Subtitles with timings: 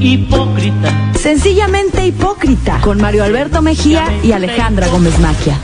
[0.00, 1.12] hipócrita.
[1.18, 2.80] Sencillamente hipócrita.
[2.80, 5.58] Con Mario Alberto Mejía y Alejandra Gómez Maquia.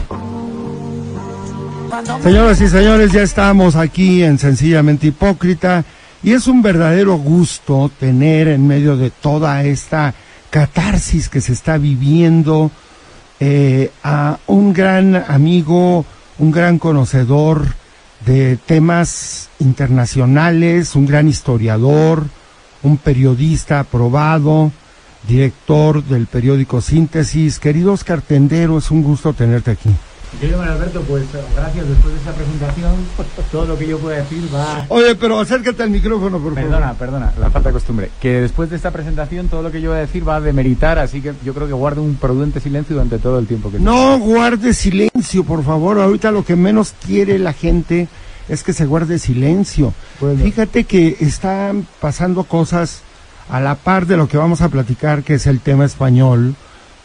[2.23, 5.85] Señoras y señores, ya estamos aquí en Sencillamente Hipócrita
[6.23, 10.14] y es un verdadero gusto tener en medio de toda esta
[10.50, 12.70] catarsis que se está viviendo
[13.41, 16.04] eh, a un gran amigo,
[16.39, 17.66] un gran conocedor
[18.25, 22.27] de temas internacionales, un gran historiador,
[22.82, 24.72] un periodista aprobado,
[25.28, 27.59] director del periódico Síntesis.
[27.59, 29.90] Querido Oscar Tendero, es un gusto tenerte aquí.
[30.40, 32.95] Querido Manuel Alberto, pues gracias después de esta presentación.
[33.50, 34.87] Todo lo que yo pueda decir va.
[34.88, 36.96] Oye, pero acércate al micrófono, por Perdona, favor.
[36.96, 38.10] perdona, la falta de costumbre.
[38.18, 40.98] Que después de esta presentación todo lo que yo voy a decir va a demeritar,
[40.98, 44.18] así que yo creo que guardo un prudente silencio durante todo el tiempo que No
[44.20, 45.98] guarde silencio, por favor.
[46.01, 48.09] Ahorita lo que menos quiere la gente
[48.48, 49.92] es que se guarde silencio.
[50.20, 50.42] Bueno.
[50.42, 53.02] Fíjate que están pasando cosas
[53.48, 56.55] a la par de lo que vamos a platicar, que es el tema español,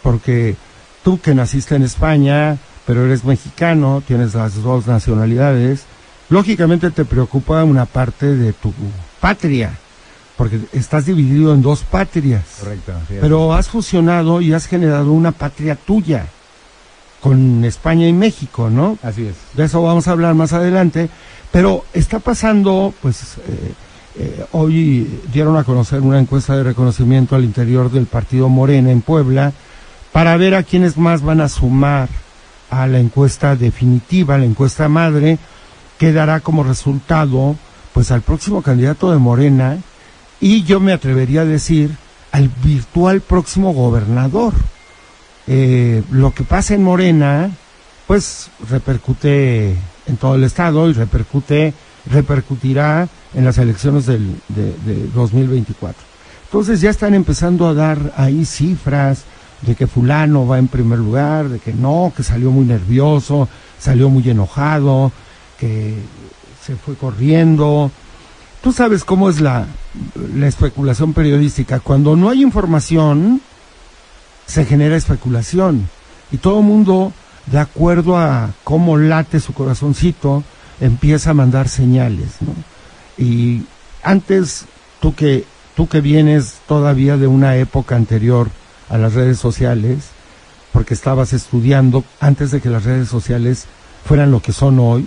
[0.03, 0.55] porque
[1.03, 5.83] tú que naciste en España, pero eres mexicano, tienes las dos nacionalidades,
[6.29, 8.73] lógicamente te preocupa una parte de tu
[9.19, 9.71] patria,
[10.37, 12.43] porque estás dividido en dos patrias.
[12.59, 12.93] Correcto.
[13.09, 16.27] Pero has fusionado y has generado una patria tuya
[17.27, 18.97] con España y México, ¿no?
[19.03, 19.35] Así es.
[19.53, 21.09] De eso vamos a hablar más adelante.
[21.51, 23.73] Pero está pasando, pues, eh,
[24.15, 29.01] eh, hoy dieron a conocer una encuesta de reconocimiento al interior del partido Morena en
[29.01, 29.51] Puebla
[30.13, 32.07] para ver a quiénes más van a sumar
[32.69, 35.37] a la encuesta definitiva, la encuesta madre,
[35.97, 37.57] que dará como resultado,
[37.93, 39.79] pues, al próximo candidato de Morena
[40.39, 41.91] y yo me atrevería a decir
[42.31, 44.53] al virtual próximo gobernador.
[45.47, 47.51] Eh, lo que pasa en Morena,
[48.05, 51.73] pues repercute en todo el estado y repercute,
[52.09, 56.01] repercutirá en las elecciones del, de, de 2024.
[56.45, 59.23] Entonces ya están empezando a dar ahí cifras
[59.61, 64.09] de que fulano va en primer lugar, de que no, que salió muy nervioso, salió
[64.09, 65.11] muy enojado,
[65.59, 65.95] que
[66.63, 67.91] se fue corriendo.
[68.61, 69.65] Tú sabes cómo es la,
[70.35, 71.79] la especulación periodística.
[71.79, 73.41] Cuando no hay información,
[74.47, 75.87] se genera especulación.
[76.31, 77.13] Y todo el mundo,
[77.45, 80.43] de acuerdo a cómo late su corazoncito,
[80.79, 82.29] empieza a mandar señales.
[83.17, 83.63] Y
[84.03, 84.65] antes,
[84.99, 88.49] tú que, tú que vienes todavía de una época anterior
[88.89, 90.05] a las redes sociales,
[90.71, 93.65] porque estabas estudiando antes de que las redes sociales
[94.05, 95.05] fueran lo que son hoy,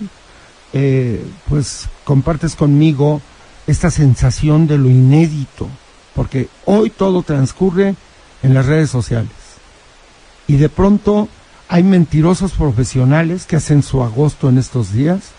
[0.73, 3.21] eh, pues compartes conmigo
[3.67, 5.67] esta sensación de lo inédito,
[6.15, 7.95] porque hoy todo transcurre
[8.43, 9.31] en las redes sociales.
[10.47, 11.27] Y de pronto
[11.69, 15.31] hay mentirosos profesionales que hacen su agosto en estos días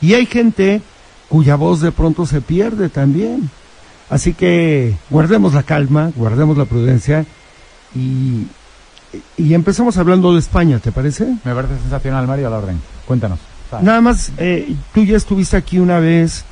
[0.00, 0.82] y hay gente
[1.28, 3.50] cuya voz de pronto se pierde también.
[4.08, 7.24] Así que guardemos la calma, guardemos la prudencia
[7.94, 8.46] y,
[9.36, 11.24] y empecemos hablando de España, ¿te parece?
[11.44, 12.80] Me parece sensacional, Mario, a la orden.
[13.06, 13.38] Cuéntanos.
[13.82, 16.44] Nada más, eh, tú ya estuviste aquí una vez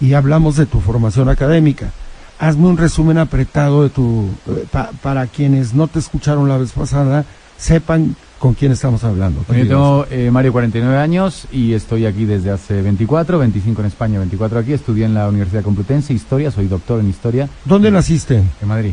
[0.00, 1.90] y hablamos de tu formación académica.
[2.38, 6.72] Hazme un resumen apretado de tu, eh, pa- para quienes no te escucharon la vez
[6.72, 7.24] pasada,
[7.56, 9.40] sepan con quién estamos hablando.
[9.48, 14.18] Yo tengo, eh, Mario, 49 años y estoy aquí desde hace 24, 25 en España,
[14.18, 14.74] 24 aquí.
[14.74, 18.42] Estudié en la Universidad Complutense Historia, soy doctor en Historia ¿Dónde naciste?
[18.60, 18.92] en Madrid.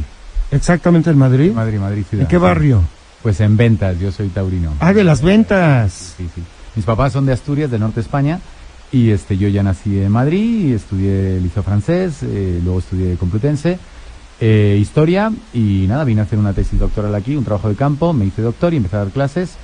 [0.50, 1.52] ¿Exactamente en Madrid?
[1.52, 2.22] Madrid, Madrid ciudad.
[2.24, 2.82] ¿En qué barrio?
[3.22, 4.72] Pues en ventas, yo soy taurino.
[4.80, 6.14] Ah, de las ventas.
[6.18, 6.42] Sí, sí.
[6.76, 8.40] Mis papás son de Asturias, del norte de España,
[8.94, 13.80] y este, yo ya nací en Madrid, estudié liceo francés, eh, luego estudié Complutense,
[14.40, 18.14] eh, historia, y nada, vine a hacer una tesis doctoral aquí, un trabajo de campo,
[18.14, 19.58] me hice doctor y empecé a dar clases,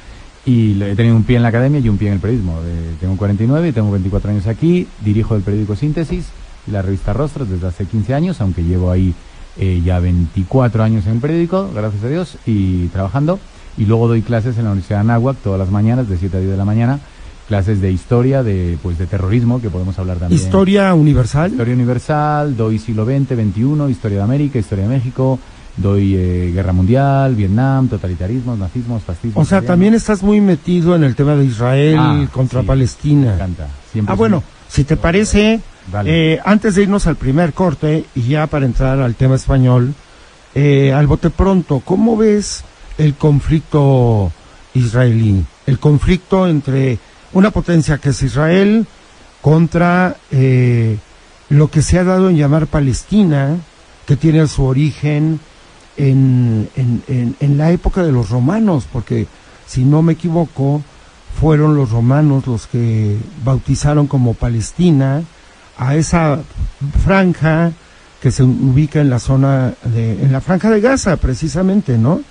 [0.45, 2.59] y he tenido un pie en la academia y un pie en el periodismo.
[2.65, 6.25] Eh, tengo 49 y tengo 24 años aquí, dirijo el periódico Síntesis
[6.67, 9.13] y la revista Rostros desde hace 15 años, aunque llevo ahí
[9.57, 13.39] eh, ya 24 años en el periódico, gracias a Dios, y trabajando.
[13.77, 16.39] Y luego doy clases en la Universidad de Anáhuac todas las mañanas, de 7 a
[16.39, 16.99] 10 de la mañana,
[17.49, 20.39] clases de historia, de, pues, de terrorismo, que podemos hablar también.
[20.39, 21.49] Historia universal.
[21.51, 25.39] Historia universal, doy siglo XX, XXI, historia de América, historia de México,
[25.75, 29.41] doy eh, guerra mundial, Vietnam, totalitarismos, nazismos, fascismo.
[29.41, 33.29] O sea, también estás muy metido en el tema de Israel Ah, contra sí, Palestina.
[33.29, 33.67] Me encanta.
[33.91, 35.59] Siempre Ah, bueno, si te parece,
[36.05, 39.95] eh, antes de irnos al primer corte y ya para entrar al tema español,
[40.53, 42.63] eh, al bote pronto, ¿cómo ves
[42.99, 44.31] el conflicto
[44.75, 45.43] israelí?
[45.65, 46.99] El conflicto entre
[47.33, 48.87] una potencia que es Israel
[49.41, 50.97] contra eh,
[51.49, 53.57] lo que se ha dado en llamar Palestina,
[54.05, 55.39] que tiene su origen
[55.97, 59.27] en, en, en, en la época de los romanos, porque
[59.67, 60.81] si no me equivoco,
[61.39, 65.23] fueron los romanos los que bautizaron como Palestina
[65.77, 66.39] a esa
[67.05, 67.71] franja
[68.21, 72.21] que se ubica en la zona de, en la franja de Gaza, precisamente, ¿no?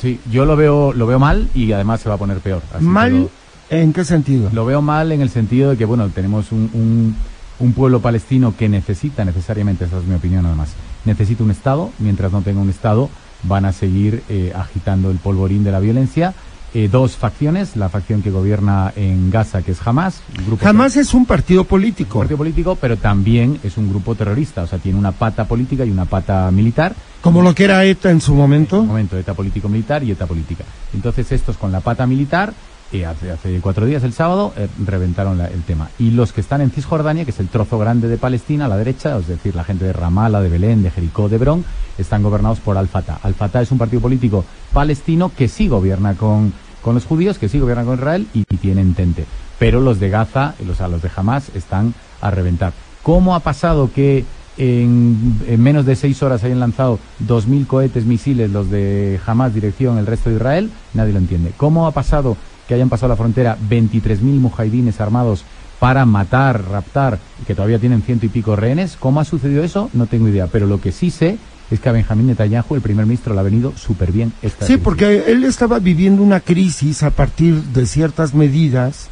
[0.00, 2.62] Sí, yo lo veo, lo veo mal y además se va a poner peor.
[2.80, 3.28] ¿Mal?
[3.72, 4.50] ¿En qué sentido?
[4.52, 7.16] Lo veo mal en el sentido de que, bueno, tenemos un,
[7.58, 10.74] un, pueblo palestino que necesita necesariamente, esa es mi opinión nada más,
[11.06, 13.08] necesita un Estado, mientras no tenga un Estado
[13.44, 16.34] van a seguir eh, agitando el polvorín de la violencia
[16.74, 20.22] eh, dos facciones, la facción que gobierna en Gaza, que es Hamas.
[20.46, 22.18] Grupo Hamas es un partido político.
[22.18, 25.84] Un partido político, pero también es un grupo terrorista, o sea, tiene una pata política
[25.84, 26.94] y una pata militar.
[27.20, 28.76] Como lo que era ETA en su momento.
[28.76, 30.64] En su momento, ETA político-militar y ETA política.
[30.94, 32.54] Entonces, estos con la pata militar
[33.00, 35.88] hace, hace, cuatro días, el sábado, eh, reventaron el tema.
[35.98, 38.76] Y los que están en Cisjordania, que es el trozo grande de Palestina, a la
[38.76, 41.64] derecha, es decir, la gente de Ramallah, de Belén, de Jericó, de Hebrón,
[41.98, 43.18] están gobernados por Al-Fatah.
[43.22, 46.52] Al-Fatah es un partido político palestino que sí gobierna con,
[46.82, 49.24] con los judíos, que sí gobierna con Israel y, tienen tente.
[49.58, 52.72] Pero los de Gaza, los, los de Hamas, están a reventar.
[53.02, 54.24] ¿Cómo ha pasado que
[54.58, 60.06] en, menos de seis horas hayan lanzado 2.000 cohetes, misiles, los de Hamas, dirección el
[60.06, 60.70] resto de Israel?
[60.94, 61.52] Nadie lo entiende.
[61.56, 62.36] ¿Cómo ha pasado
[62.66, 65.44] que hayan pasado la frontera 23.000 mujahidines armados
[65.78, 68.96] para matar, raptar, y que todavía tienen ciento y pico rehenes.
[68.98, 69.90] ¿Cómo ha sucedido eso?
[69.92, 70.46] No tengo idea.
[70.46, 71.38] Pero lo que sí sé
[71.72, 74.76] es que a Benjamín Netanyahu, el primer ministro, le ha venido súper bien esta Sí,
[74.76, 79.08] porque él estaba viviendo una crisis a partir de ciertas medidas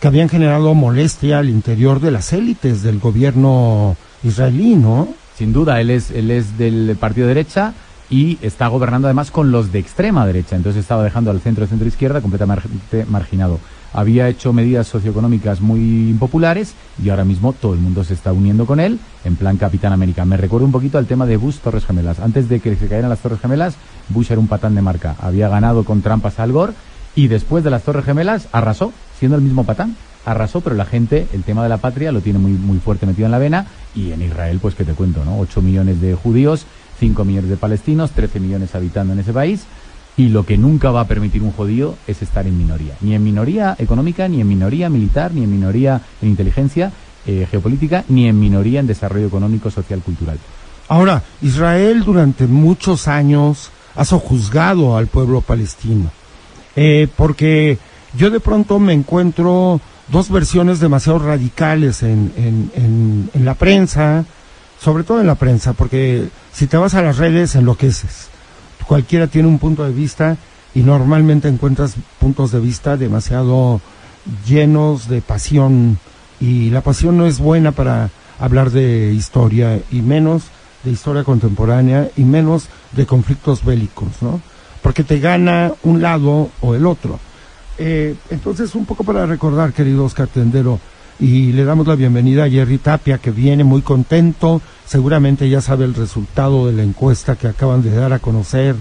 [0.00, 5.08] que habían generado molestia al interior de las élites del gobierno israelí, ¿no?
[5.38, 7.72] Sin duda, él es, él es del partido derecha
[8.12, 10.54] y está gobernando además con los de extrema derecha.
[10.54, 13.58] Entonces estaba dejando al centro, centro izquierda completamente marginado.
[13.94, 15.80] Había hecho medidas socioeconómicas muy
[16.10, 19.94] impopulares y ahora mismo todo el mundo se está uniendo con él en plan Capitán
[19.94, 20.26] América.
[20.26, 22.20] Me recuerdo un poquito al tema de Bush Torres Gemelas.
[22.20, 23.76] Antes de que se cayeran las Torres Gemelas,
[24.10, 25.16] Bush era un patán de marca.
[25.18, 26.74] Había ganado con trampas Al Gore
[27.16, 31.26] y después de las Torres Gemelas arrasó, siendo el mismo patán arrasó, pero la gente,
[31.32, 34.12] el tema de la patria lo tiene muy, muy fuerte metido en la vena y
[34.12, 35.38] en Israel, pues que te cuento, ¿no?
[35.40, 36.66] 8 millones de judíos
[37.02, 39.64] 5 millones de palestinos, 13 millones habitando en ese país,
[40.16, 43.24] y lo que nunca va a permitir un judío es estar en minoría, ni en
[43.24, 46.92] minoría económica, ni en minoría militar, ni en minoría en inteligencia
[47.26, 50.38] eh, geopolítica, ni en minoría en desarrollo económico, social, cultural.
[50.86, 56.12] Ahora, Israel durante muchos años ha sojuzgado al pueblo palestino,
[56.76, 57.78] eh, porque
[58.16, 64.24] yo de pronto me encuentro dos versiones demasiado radicales en, la prensa,
[64.82, 68.28] sobre todo en la prensa, porque si te vas a las redes enloqueces.
[68.86, 70.36] Cualquiera tiene un punto de vista
[70.74, 73.80] y normalmente encuentras puntos de vista demasiado
[74.46, 75.98] llenos de pasión
[76.40, 80.44] y la pasión no es buena para hablar de historia y menos
[80.82, 84.40] de historia contemporánea y menos de conflictos bélicos, ¿no?
[84.82, 87.20] Porque te gana un lado o el otro.
[87.78, 90.80] Eh, entonces, un poco para recordar, querido Oscar Tendero,
[91.20, 94.60] y le damos la bienvenida a Jerry Tapia, que viene muy contento.
[94.86, 98.74] Seguramente ya sabe el resultado de la encuesta que acaban de dar a conocer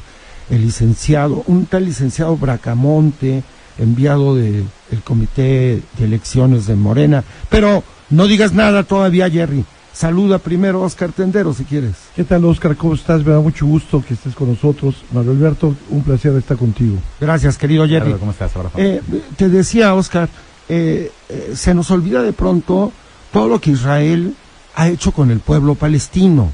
[0.50, 3.44] el licenciado, un tal licenciado Bracamonte,
[3.78, 4.66] enviado del
[5.04, 7.24] Comité de Elecciones de Morena.
[7.50, 9.66] Pero no digas nada todavía, Jerry.
[9.94, 11.96] Saluda primero a Oscar Tendero, si quieres.
[12.16, 12.76] ¿Qué tal, Oscar?
[12.78, 13.26] ¿Cómo estás?
[13.26, 14.96] Me da mucho gusto que estés con nosotros.
[15.12, 16.98] Mario Alberto, un placer estar contigo.
[17.20, 18.14] Gracias, querido Jerry.
[18.14, 19.02] ¿Cómo estás, eh,
[19.36, 20.30] Te decía, Oscar,
[20.74, 22.94] eh, eh, se nos olvida de pronto
[23.34, 24.38] todo lo que Israel
[24.74, 26.50] ha hecho con el pueblo palestino.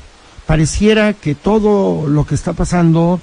[0.47, 3.19] Pareciera que todo lo que está pasando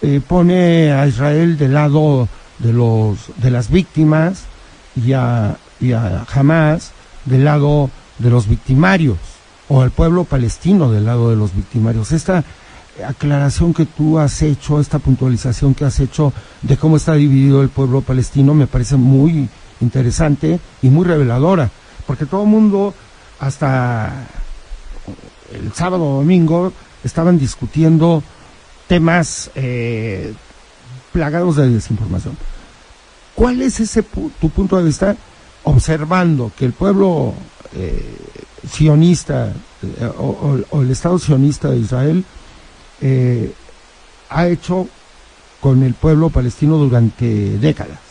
[0.00, 4.44] eh, pone a Israel del lado de los de las víctimas
[4.96, 6.92] y a, y a Hamas
[7.26, 9.18] del lado de los victimarios
[9.68, 12.10] o al pueblo palestino del lado de los victimarios.
[12.12, 12.42] Esta
[13.06, 17.68] aclaración que tú has hecho, esta puntualización que has hecho de cómo está dividido el
[17.68, 19.50] pueblo palestino me parece muy
[19.80, 21.70] interesante y muy reveladora,
[22.06, 22.94] porque todo el mundo,
[23.40, 24.26] hasta
[25.52, 26.72] el sábado o domingo,
[27.04, 28.22] estaban discutiendo
[28.86, 30.32] temas eh,
[31.12, 32.36] plagados de desinformación.
[33.34, 35.16] ¿Cuál es ese tu punto de vista
[35.64, 37.34] observando que el pueblo
[37.74, 38.16] eh,
[38.68, 42.24] sionista eh, o, el Estado sionista de Israel
[44.30, 44.88] ha hecho
[45.60, 48.07] con el pueblo palestino durante décadas?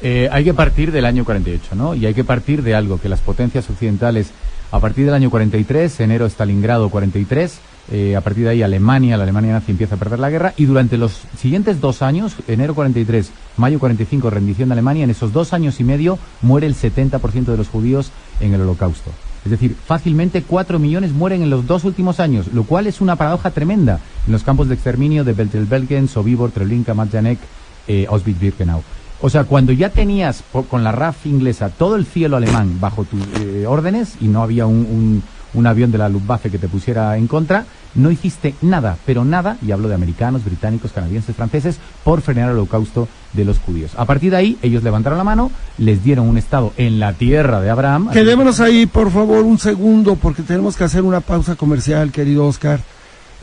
[0.00, 1.94] Eh, hay que partir del año 48, ¿no?
[1.94, 4.30] Y hay que partir de algo que las potencias occidentales,
[4.70, 7.58] a partir del año 43, enero Stalingrado 43,
[7.90, 10.66] eh, a partir de ahí Alemania, la Alemania nazi empieza a perder la guerra y
[10.66, 15.52] durante los siguientes dos años, enero 43, mayo 45, rendición de Alemania, en esos dos
[15.52, 19.10] años y medio muere el 70% de los judíos en el holocausto.
[19.44, 23.16] Es decir, fácilmente 4 millones mueren en los dos últimos años, lo cual es una
[23.16, 27.38] paradoja tremenda en los campos de exterminio de Beltelbelgen, Sobibor, Treblinka, Majdanek,
[27.86, 28.82] eh, Auschwitz-Birkenau.
[29.20, 33.20] O sea, cuando ya tenías con la RAF inglesa todo el cielo alemán bajo tus
[33.40, 35.22] eh, órdenes y no había un,
[35.54, 39.56] un avión de la Luftwaffe que te pusiera en contra, no hiciste nada, pero nada,
[39.66, 43.92] y hablo de americanos, británicos, canadienses, franceses, por frenar el holocausto de los judíos.
[43.96, 47.60] A partir de ahí, ellos levantaron la mano, les dieron un Estado en la tierra
[47.60, 48.10] de Abraham.
[48.10, 52.80] Quedémonos ahí, por favor, un segundo, porque tenemos que hacer una pausa comercial, querido Oscar.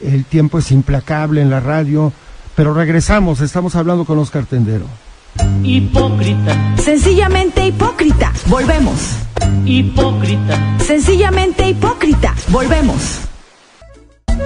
[0.02, 2.14] El tiempo es implacable en la radio,
[2.56, 4.86] pero regresamos, estamos hablando con Oscar Tendero.
[5.64, 6.76] Hipócrita.
[6.78, 8.32] Sencillamente hipócrita.
[8.48, 9.18] Volvemos.
[9.66, 10.78] Hipócrita.
[10.80, 12.36] Sencillamente hipócrita.
[12.50, 13.22] Volvemos.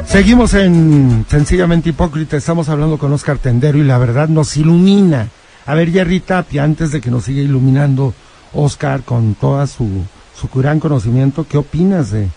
[0.05, 5.27] Seguimos en Sencillamente Hipócrita, estamos hablando con Oscar Tendero y la verdad nos ilumina.
[5.65, 8.13] A ver, Jerry Tapia, antes de que nos siga iluminando
[8.53, 9.87] Oscar con toda su,
[10.35, 12.27] su gran conocimiento, ¿qué opinas de,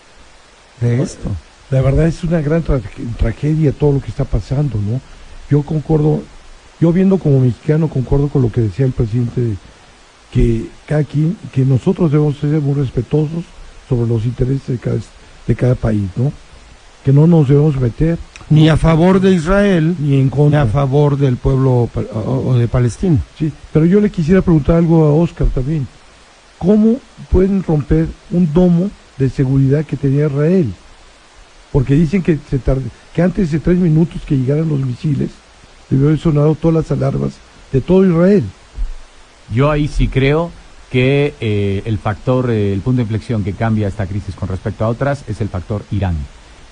[0.81, 1.31] de esto?
[1.71, 2.79] La verdad es una gran tra
[3.17, 5.01] tragedia todo lo que está pasando, ¿no?
[5.49, 6.21] Yo concuerdo,
[6.83, 9.55] yo viendo como mexicano, concuerdo con lo que decía el presidente,
[10.33, 13.45] que cada quien, que nosotros debemos ser muy respetuosos
[13.87, 14.97] sobre los intereses de cada,
[15.47, 16.33] de cada país, ¿no?
[17.05, 18.17] Que no nos debemos meter.
[18.49, 20.65] Ni a favor de Israel, ni en contra.
[20.65, 23.17] Ni a favor del pueblo o, o de Palestina.
[23.39, 25.87] Sí, pero yo le quisiera preguntar algo a Oscar también.
[26.57, 26.97] ¿Cómo
[27.31, 30.73] pueden romper un domo de seguridad que tenía Israel?
[31.71, 32.83] Porque dicen que, se tarde,
[33.15, 35.29] que antes de tres minutos que llegaran los misiles,
[35.93, 37.33] debió haber sonado todas las alarmas
[37.71, 38.43] de todo Israel.
[39.53, 40.51] Yo ahí sí creo
[40.89, 44.85] que eh, el factor, eh, el punto de inflexión que cambia esta crisis con respecto
[44.85, 46.15] a otras es el factor Irán.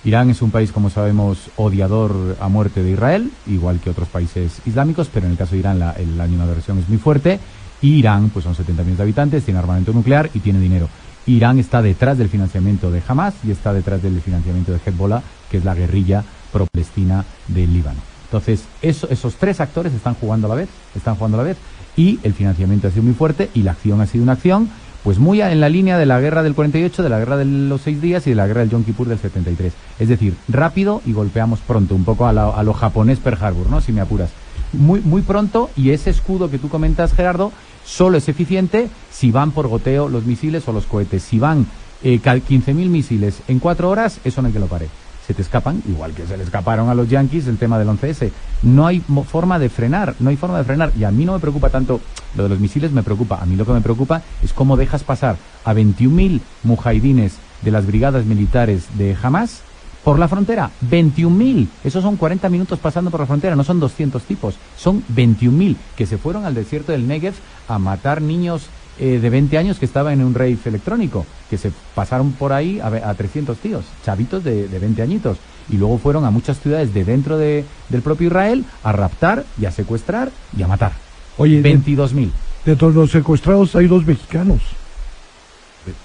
[0.04, 4.60] Irán es un país, como sabemos, odiador a muerte de Israel, igual que otros países
[4.66, 7.40] islámicos, pero en el caso de Irán la, el año de aversión es muy fuerte.
[7.84, 10.90] Irán, pues son 70 millones de habitantes, tiene armamento nuclear y tiene dinero.
[11.28, 15.58] Irán está detrás del financiamiento de Hamas y está detrás del financiamiento de Hezbollah, que
[15.58, 18.11] es la guerrilla pro-palestina del Líbano.
[18.32, 21.58] Entonces, eso, esos tres actores están jugando a la vez, están jugando a la vez,
[21.98, 24.70] y el financiamiento ha sido muy fuerte y la acción ha sido una acción,
[25.04, 27.82] pues muy en la línea de la guerra del 48, de la guerra de los
[27.82, 29.74] seis días y de la guerra del Yom Kippur del 73.
[30.00, 33.70] Es decir, rápido y golpeamos pronto, un poco a, la, a lo japonés Pearl Harbor,
[33.70, 33.82] ¿no?
[33.82, 34.30] Si me apuras.
[34.72, 37.52] Muy, muy pronto y ese escudo que tú comentas, Gerardo,
[37.84, 41.24] solo es eficiente si van por goteo los misiles o los cohetes.
[41.24, 41.66] Si van
[42.02, 44.88] eh, 15.000 misiles en cuatro horas, eso no hay que lo pare.
[45.34, 48.32] Te escapan, igual que se le escaparon a los yankees el tema del 11S.
[48.64, 50.92] No hay forma de frenar, no hay forma de frenar.
[50.98, 52.02] Y a mí no me preocupa tanto
[52.36, 53.40] lo de los misiles, me preocupa.
[53.42, 57.86] A mí lo que me preocupa es cómo dejas pasar a 21.000 mujahidines de las
[57.86, 59.62] brigadas militares de Hamas
[60.04, 60.72] por la frontera.
[60.90, 61.68] 21.000.
[61.84, 64.56] Esos son 40 minutos pasando por la frontera, no son 200 tipos.
[64.78, 67.36] Son 21.000 que se fueron al desierto del Negev
[67.68, 68.68] a matar niños
[69.02, 72.80] eh, de 20 años que estaban en un rave electrónico, que se pasaron por ahí
[72.80, 75.38] a, a 300 tíos, chavitos de, de, 20 añitos.
[75.72, 79.66] Y luego fueron a muchas ciudades de dentro de, del propio Israel a raptar y
[79.66, 80.92] a secuestrar y a matar.
[81.40, 82.30] Oye, 22.000.
[82.64, 84.60] De todos los secuestrados hay dos mexicanos.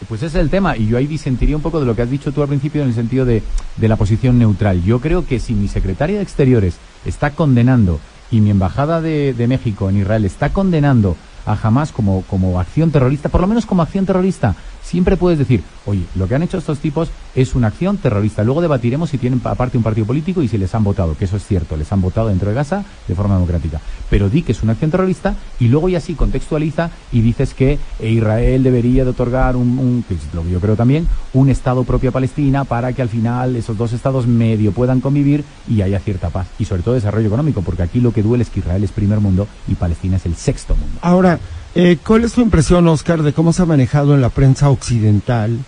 [0.08, 2.10] Pues ese es el tema, y yo ahí disentiría un poco de lo que has
[2.10, 3.42] dicho tú al principio en el sentido de,
[3.76, 4.82] de, la posición neutral.
[4.84, 8.00] Yo creo que si mi secretaria de Exteriores está condenando
[8.30, 11.14] y mi embajada de, de México en Israel está condenando
[11.46, 14.54] a Hamas como, como acción terrorista, por lo menos como acción terrorista,
[14.86, 18.44] siempre puedes decir, oye, lo que han hecho estos tipos es una acción terrorista.
[18.44, 21.36] Luego debatiremos si tienen aparte un partido político y si les han votado, que eso
[21.36, 23.80] es cierto, les han votado dentro de Gaza de forma democrática.
[24.08, 27.78] Pero di que es una acción terrorista y luego ya sí contextualiza y dices que
[28.00, 32.10] Israel debería de otorgar un, que es lo que yo creo también, un Estado propio
[32.10, 36.30] a Palestina para que al final esos dos Estados medio puedan convivir y haya cierta
[36.30, 36.46] paz.
[36.60, 39.18] Y sobre todo desarrollo económico, porque aquí lo que duele es que Israel es primer
[39.18, 40.98] mundo y Palestina es el sexto mundo.
[41.02, 41.40] Ahora,
[41.76, 45.58] eh, ¿Cuál es tu impresión, Oscar, de cómo se ha manejado en la prensa occidental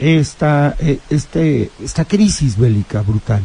[0.00, 3.42] esta, eh, este, esta crisis bélica brutal?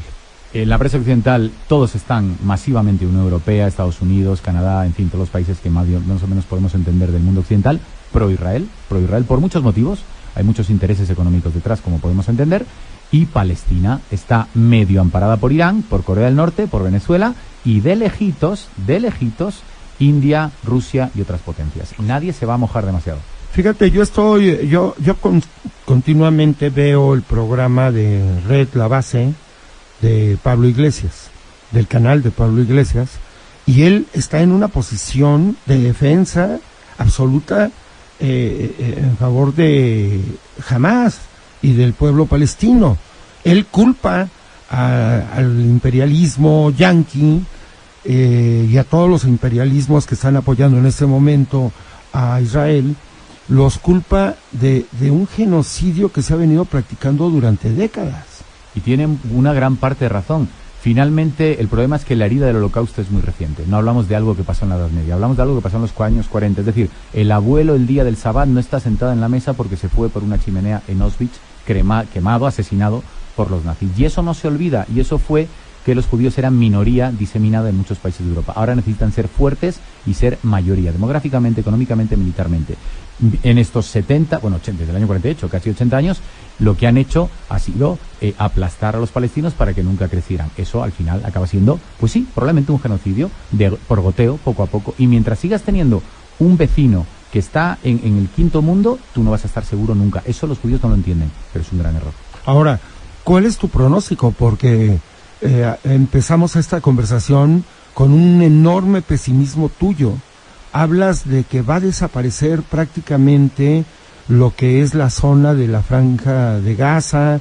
[0.53, 5.21] En la prensa occidental todos están masivamente, Unión Europea, Estados Unidos, Canadá, en fin, todos
[5.21, 7.79] los países que más, más o menos podemos entender del mundo occidental,
[8.11, 9.99] pro-Israel, pro-Israel por muchos motivos,
[10.35, 12.65] hay muchos intereses económicos detrás, como podemos entender,
[13.11, 17.95] y Palestina está medio amparada por Irán, por Corea del Norte, por Venezuela, y de
[17.95, 19.61] lejitos, de lejitos,
[20.01, 21.93] India, Rusia y otras potencias.
[21.99, 23.19] Nadie se va a mojar demasiado.
[23.53, 25.43] Fíjate, yo estoy, yo, yo con,
[25.85, 29.33] continuamente veo el programa de Red La Base
[30.01, 31.29] de Pablo Iglesias,
[31.71, 33.09] del canal de Pablo Iglesias,
[33.65, 36.59] y él está en una posición de defensa
[36.97, 37.71] absoluta
[38.19, 40.21] eh, eh, en favor de
[40.69, 41.19] Hamas
[41.61, 42.97] y del pueblo palestino.
[43.43, 44.29] Él culpa
[44.69, 47.41] a, al imperialismo yanqui,
[48.03, 51.71] eh, y a todos los imperialismos que están apoyando en este momento
[52.13, 52.95] a Israel,
[53.47, 58.25] los culpa de, de, un genocidio que se ha venido practicando durante décadas.
[58.75, 60.47] Y tienen una gran parte de razón.
[60.81, 63.65] Finalmente, el problema es que la herida del holocausto es muy reciente.
[63.67, 65.75] No hablamos de algo que pasó en la Edad Media, hablamos de algo que pasó
[65.75, 66.61] en los años 40.
[66.61, 69.77] Es decir, el abuelo el día del Sabbat no está sentado en la mesa porque
[69.77, 73.03] se fue por una chimenea en Auschwitz quemado, asesinado
[73.35, 73.91] por los nazis.
[73.95, 75.47] Y eso no se olvida, y eso fue
[75.85, 78.53] que los judíos eran minoría diseminada en muchos países de Europa.
[78.55, 82.75] Ahora necesitan ser fuertes y ser mayoría, demográficamente, económicamente, militarmente.
[83.43, 86.21] En estos 70, bueno, desde el año 48, casi 80 años,
[86.59, 90.49] lo que han hecho ha sido eh, aplastar a los palestinos para que nunca crecieran.
[90.57, 94.67] Eso al final acaba siendo, pues sí, probablemente un genocidio de, por goteo, poco a
[94.67, 94.95] poco.
[94.97, 96.01] Y mientras sigas teniendo
[96.39, 99.95] un vecino que está en, en el quinto mundo, tú no vas a estar seguro
[99.95, 100.23] nunca.
[100.25, 102.13] Eso los judíos no lo entienden, pero es un gran error.
[102.45, 102.79] Ahora,
[103.23, 104.31] ¿cuál es tu pronóstico?
[104.31, 104.99] Porque
[105.41, 110.13] eh, empezamos esta conversación con un enorme pesimismo tuyo.
[110.73, 113.83] Hablas de que va a desaparecer prácticamente
[114.27, 117.39] lo que es la zona de la franja de Gaza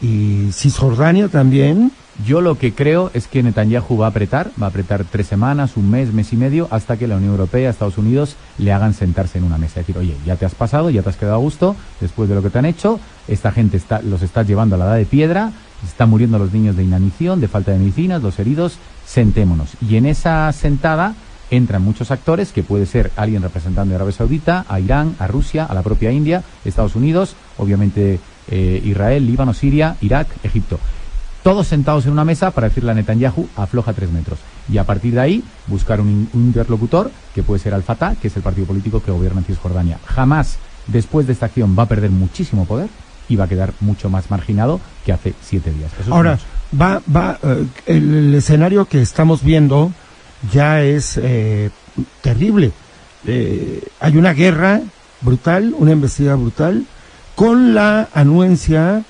[0.00, 1.92] y Cisjordania también.
[2.26, 5.76] Yo lo que creo es que Netanyahu va a apretar, va a apretar tres semanas,
[5.76, 9.38] un mes, mes y medio, hasta que la Unión Europea, Estados Unidos le hagan sentarse
[9.38, 9.80] en una mesa.
[9.80, 12.42] Decir, oye, ya te has pasado, ya te has quedado a gusto después de lo
[12.42, 15.52] que te han hecho, esta gente está, los estás llevando a la edad de piedra,
[15.86, 19.70] están muriendo los niños de inanición, de falta de medicinas, los heridos, sentémonos.
[19.80, 21.14] Y en esa sentada
[21.50, 25.66] entran muchos actores, que puede ser alguien representando a Arabia Saudita, a Irán, a Rusia,
[25.66, 30.78] a la propia India, Estados Unidos, obviamente eh, Israel, Líbano, Siria, Irak, Egipto.
[31.42, 34.38] Todos sentados en una mesa para decirle a Netanyahu, afloja tres metros.
[34.70, 38.42] Y a partir de ahí, buscar un, interlocutor, que puede ser Al-Fatah, que es el
[38.42, 39.98] partido político que gobierna en Cisjordania.
[40.06, 42.88] Jamás, después de esta acción, va a perder muchísimo poder
[43.28, 45.90] y va a quedar mucho más marginado que hace siete días.
[46.10, 46.38] Ahora,
[46.78, 49.92] va, va, eh, el, escenario que estamos viendo
[50.52, 51.70] ya es eh,
[52.20, 52.72] terrible.
[53.26, 54.80] Eh, hay una guerra
[55.20, 56.84] brutal, una embestida brutal,
[57.34, 59.04] con la anuencia,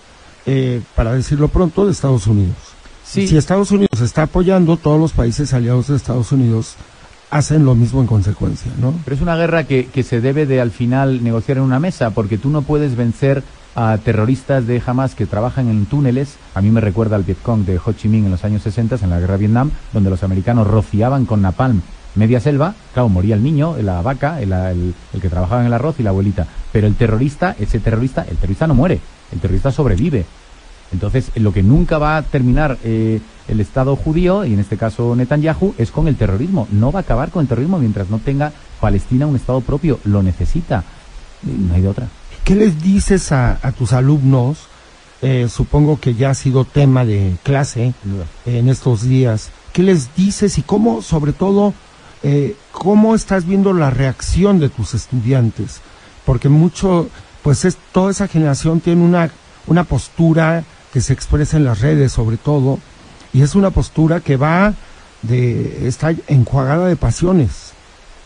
[0.95, 2.57] para decirlo pronto, de Estados Unidos.
[3.04, 6.76] Si Estados Unidos está apoyando, todos los países aliados de Estados Unidos
[7.33, 8.93] hacen lo mismo en consecuencia, ¿no?
[9.05, 12.11] Pero es una guerra que, que se debe de al final negociar en una mesa,
[12.11, 13.43] porque tú no puedes vencer
[13.75, 16.37] a terroristas de Hamas que trabajan en túneles.
[16.55, 19.09] A mí me recuerda al Vietcong de Ho Chi Minh en los años 60, en
[19.09, 21.81] la guerra de Vietnam, donde los americanos rociaban con napalm
[22.15, 22.75] media selva.
[22.93, 26.11] Claro, moría el niño, la vaca, el, el, que trabajaba en el arroz y la
[26.11, 26.47] abuelita.
[26.71, 29.01] Pero el terrorista, ese terrorista, el terrorista no muere,
[29.33, 30.27] el terrorista sobrevive.
[30.92, 35.14] Entonces, lo que nunca va a terminar eh, el Estado judío, y en este caso
[35.16, 36.68] Netanyahu, es con el terrorismo.
[36.70, 39.98] No va a acabar con el terrorismo mientras no tenga Palestina un Estado propio.
[40.05, 40.85] Lo necesita.
[41.42, 42.09] No hay de otra.
[42.44, 44.66] ¿Qué les dices a, tus alumnos?
[45.20, 47.94] Eh, supongo que ya ha sido tema de clase
[48.44, 49.50] en estos días.
[49.72, 51.72] ¿Qué les dices y cómo, sobre todo,
[52.22, 55.81] eh, cómo estás viendo la reacción de tus estudiantes?
[56.24, 57.09] Porque mucho,
[57.42, 59.31] pues es, toda esa generación tiene una,
[59.66, 62.78] una postura que se expresa en las redes, sobre todo,
[63.33, 64.75] y es una postura que va
[65.23, 67.73] de, está enjuagada de pasiones.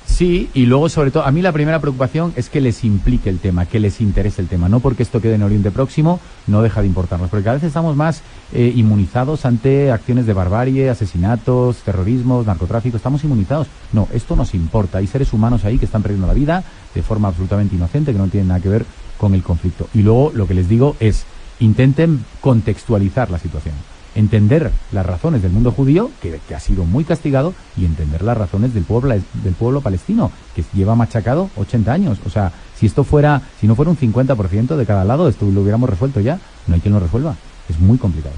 [0.07, 3.41] Sí, y luego sobre todo, a mí la primera preocupación es que les implique el
[3.41, 6.81] tema, que les interese el tema, no porque esto quede en Oriente Próximo, no deja
[6.81, 8.23] de importarnos, porque cada vez estamos más
[8.55, 13.67] eh, inmunizados ante acciones de barbarie, asesinatos, terrorismos, narcotráfico, estamos inmunizados.
[13.93, 16.63] No, esto nos importa, hay seres humanos ahí que están perdiendo la vida
[16.95, 18.87] de forma absolutamente inocente, que no tienen nada que ver
[19.19, 19.89] con el conflicto.
[19.93, 21.25] Y luego lo que les digo es,
[21.59, 23.75] intenten contextualizar la situación
[24.17, 28.75] entender las razones del mundo judío, que, ha sido muy castigado, y entender las razones
[28.75, 32.19] del pueblo, del pueblo palestino, que lleva machacado 80 años.
[32.27, 35.61] O sea, si esto fuera, si no fuera un 50% de cada lado, esto lo
[35.61, 36.41] hubiéramos resuelto ya.
[36.67, 37.37] No hay quien lo resuelva.
[37.69, 38.35] Es muy complicado.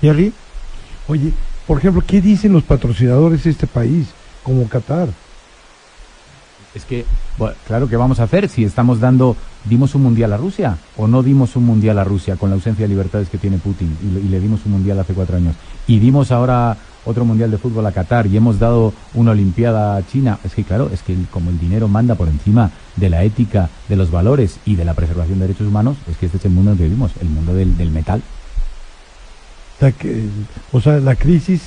[0.00, 0.32] Jerry,
[1.06, 1.32] oye,
[1.66, 4.08] por ejemplo, ¿qué dicen los patrocinadores de este país,
[4.42, 5.08] como Qatar?
[6.74, 7.04] Es que,
[7.66, 11.22] claro, ¿qué vamos a hacer si estamos dando, dimos un mundial a Rusia o no
[11.22, 14.40] dimos un mundial a Rusia con la ausencia de libertades que tiene Putin y, le
[14.40, 15.54] dimos un mundial hace cuatro años
[15.86, 20.06] y dimos ahora otro mundial de fútbol a Qatar y hemos dado una olimpiada a
[20.06, 20.38] China?
[20.44, 23.96] Es que, claro, es que como el dinero manda por encima de la ética, de
[23.96, 26.72] los valores y de la preservación de derechos humanos, es que este es el mundo
[26.72, 28.22] en que vivimos, el mundo del, metal.
[30.70, 31.62] O sea, la crisis,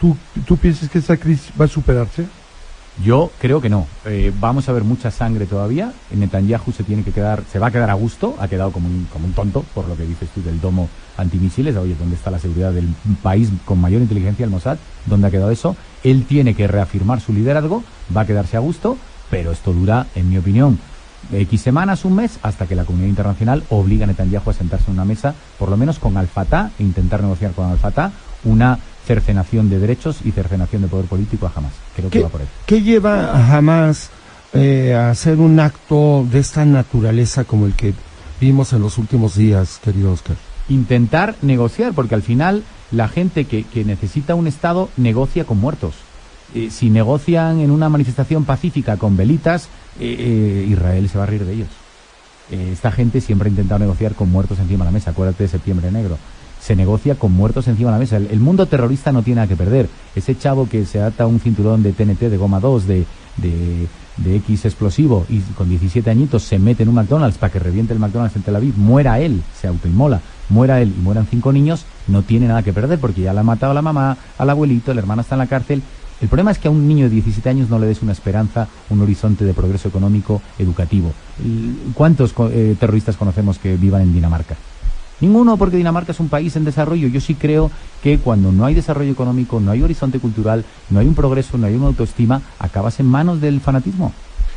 [0.00, 2.26] ¿tú, ¿tú piensas que esta crisis va a superarse?
[3.02, 3.86] Yo creo que no.
[4.04, 5.92] Eh, vamos a ver mucha sangre todavía.
[6.14, 8.36] Netanyahu se tiene que quedar, se va a quedar a gusto.
[8.38, 11.76] Ha quedado como un, como un tonto, por lo que dices tú del domo antimisiles.
[11.76, 12.88] Oye, ¿dónde está la seguridad del
[13.22, 14.78] país con mayor inteligencia, el Mossad?
[15.06, 15.76] ¿Dónde ha quedado eso?
[16.04, 17.82] Él tiene que reafirmar su liderazgo,
[18.16, 18.96] va a quedarse a gusto,
[19.30, 20.78] pero esto dura, en mi opinión,
[21.32, 24.94] X semanas, un mes, hasta que la comunidad internacional obliga a Netanyahu a sentarse en
[24.94, 28.12] una mesa, por lo menos con Al-Fatah, e intentar negociar con Al-Fatah
[28.44, 31.72] una cercenación de derechos y cercenación de poder político a Hamas.
[31.96, 32.46] Creo que va por ahí.
[32.66, 34.10] ¿Qué lleva a Hamas
[34.52, 37.94] eh, a hacer un acto de esta naturaleza como el que
[38.40, 40.36] vimos en los últimos días, querido Oscar?
[40.68, 45.94] Intentar negociar, porque al final la gente que, necesita un Estado negocia con muertos.
[46.54, 51.44] Eh, si negocian en una manifestación pacífica con velitas, eh, Israel se va a reír
[51.44, 51.68] de ellos.
[52.50, 55.10] Eh, esta gente siempre ha intentado negociar con muertos encima de la mesa.
[55.10, 56.18] Acuérdate de Septiembre Negro.
[56.64, 58.16] Se negocia con muertos encima de la mesa.
[58.16, 59.86] El, mundo terrorista no tiene nada que perder.
[60.16, 63.04] Ese chavo que se ata un cinturón de TNT, de goma 2, de,
[63.36, 67.58] de, de X explosivo y con 17 añitos se mete en un McDonald's para que
[67.58, 71.52] reviente el McDonald's en Tel Aviv, muera él, se autoinmola, muera él y mueran cinco
[71.52, 74.48] niños, no tiene nada que perder porque ya le ha matado a la mamá, al
[74.48, 75.82] abuelito, el hermano está en la cárcel.
[76.22, 78.68] El problema es que a un niño de 17 años no le des una esperanza,
[78.88, 81.12] un horizonte de progreso económico, educativo.
[81.92, 84.56] ¿Cuántos eh, terroristas conocemos que vivan en Dinamarca?
[85.20, 87.08] Ninguno, porque Dinamarca es un país en desarrollo.
[87.08, 87.70] Yo sí creo
[88.02, 91.66] que cuando no hay desarrollo económico, no hay horizonte cultural, no hay un progreso, no
[91.66, 94.12] hay una autoestima, acabas en manos del fanatismo.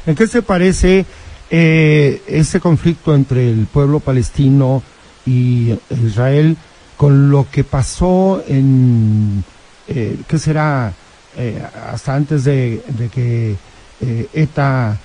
[0.06, 1.06] ¿En qué se parece
[1.50, 4.82] eh, ese conflicto entre el pueblo palestino
[5.26, 6.58] y Israel
[6.98, 9.44] con lo que pasó en,
[9.88, 10.92] eh, ¿qué será?
[11.38, 12.82] Eh, hasta antes de,
[13.14, 13.56] que
[14.02, 14.98] eh, ETA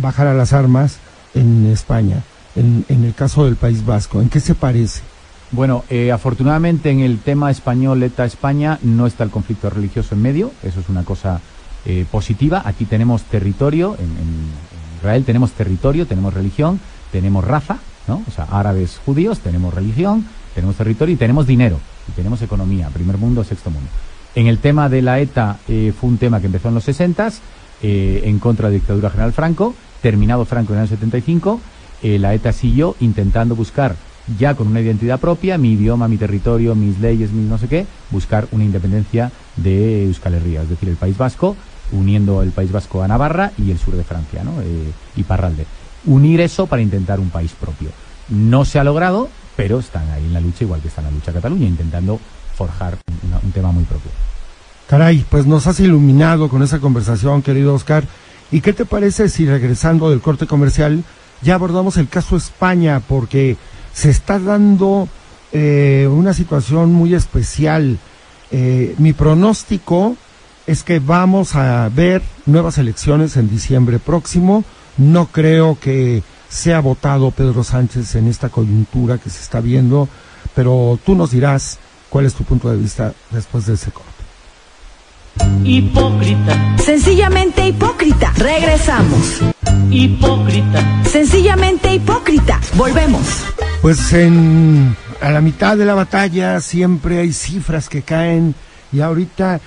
[0.00, 0.96] bajara las armas
[1.34, 2.22] en España
[2.56, 4.20] en, el caso del País Vasco?
[4.20, 5.00] ¿En qué se parece?
[5.50, 10.50] Bueno, eh, afortunadamente en el tema español ETA-España no está el conflicto religioso en medio,
[10.62, 11.40] eso es una cosa
[11.84, 12.62] eh, positiva.
[12.64, 14.62] Aquí tenemos territorio, en,
[14.98, 18.22] Israel tenemos territorio, tenemos religión, tenemos raza, ¿no?
[18.26, 23.18] O sea, árabes, judíos, tenemos religión, tenemos territorio y tenemos dinero, y tenemos economía, primer
[23.18, 23.90] mundo, sexto mundo.
[24.34, 27.30] En el tema de la ETA eh, fue un tema que empezó en los 60
[27.82, 31.60] en contra de la dictadura general Franco, terminado Franco en el año 75
[32.02, 33.96] eh, la ETA siguió intentando buscar,
[34.38, 37.86] ya con una identidad propia, mi idioma, mi territorio, mis leyes, mis no sé qué,
[38.10, 41.56] buscar una independencia de Euskal Herria, es decir, el País Vasco,
[41.92, 44.60] uniendo el País Vasco a Navarra y el sur de Francia, ¿no?
[44.62, 45.66] Eh, y Parralde.
[46.06, 47.90] Unir eso para intentar un país propio.
[48.28, 51.12] No se ha logrado, pero están ahí en la lucha, igual que está en la
[51.12, 52.18] lucha Cataluña, intentando
[52.56, 52.98] forjar
[53.42, 54.10] un tema muy propio.
[54.88, 58.04] Caray, pues nos has iluminado con esa conversación, querido Oscar.
[58.50, 61.04] ¿Y qué te parece si regresando del corte comercial
[61.42, 63.56] ya abordamos el caso España porque
[63.92, 65.08] se está dando
[65.52, 67.98] eh, una situación muy especial.
[68.50, 70.16] Eh, mi pronóstico
[70.66, 74.64] es que vamos a ver nuevas elecciones en diciembre próximo.
[74.96, 80.08] No creo que sea votado Pedro Sánchez en esta coyuntura que se está viendo,
[80.54, 81.78] pero tú nos dirás
[82.10, 84.11] cuál es tu punto de vista después de ese corte.
[85.64, 86.76] Hipócrita.
[86.78, 88.32] Sencillamente hipócrita.
[88.36, 89.40] Regresamos.
[89.90, 91.02] Hipócrita.
[91.04, 92.60] Sencillamente hipócrita.
[92.74, 93.44] Volvemos.
[93.80, 98.54] Pues en a la mitad de la batalla siempre hay cifras que caen
[98.92, 99.60] y ahorita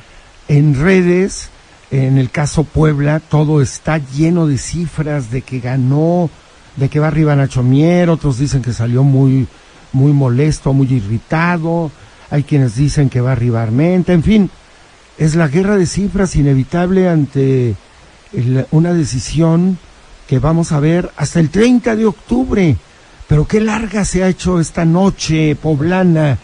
[0.50, 1.50] en redes,
[1.92, 6.30] en el caso Puebla, todo está lleno de cifras de que ganó,
[6.76, 9.48] de que va arriba Nacho Mier, otros dicen que salió muy
[9.94, 11.90] muy molesto, muy irritado,
[12.30, 14.50] hay quienes dicen que va arriba Armenta, en fin,
[15.18, 17.76] es la guerra de cifras inevitable ante
[18.72, 19.78] una decisión
[20.28, 22.78] que vamos a ver hasta el 30 de octubre.
[23.28, 26.38] Pero qué larga se ha hecho esta noche poblana.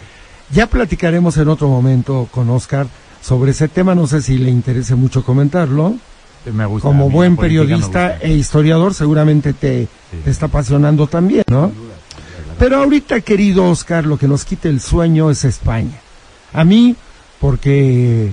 [0.52, 2.88] Ya platicaremos en otro momento con Oscar
[3.22, 3.94] sobre ese tema.
[3.94, 5.96] No sé si le interese mucho comentarlo.
[6.52, 9.88] Me gusta, Como buen periodista e historiador, seguramente te,
[10.24, 11.72] te, está apasionando también, ¿no?
[12.58, 16.00] Pero ahorita, querido Oscar, lo que nos quita el sueño es España.
[16.52, 16.96] A mí,
[17.40, 18.32] porque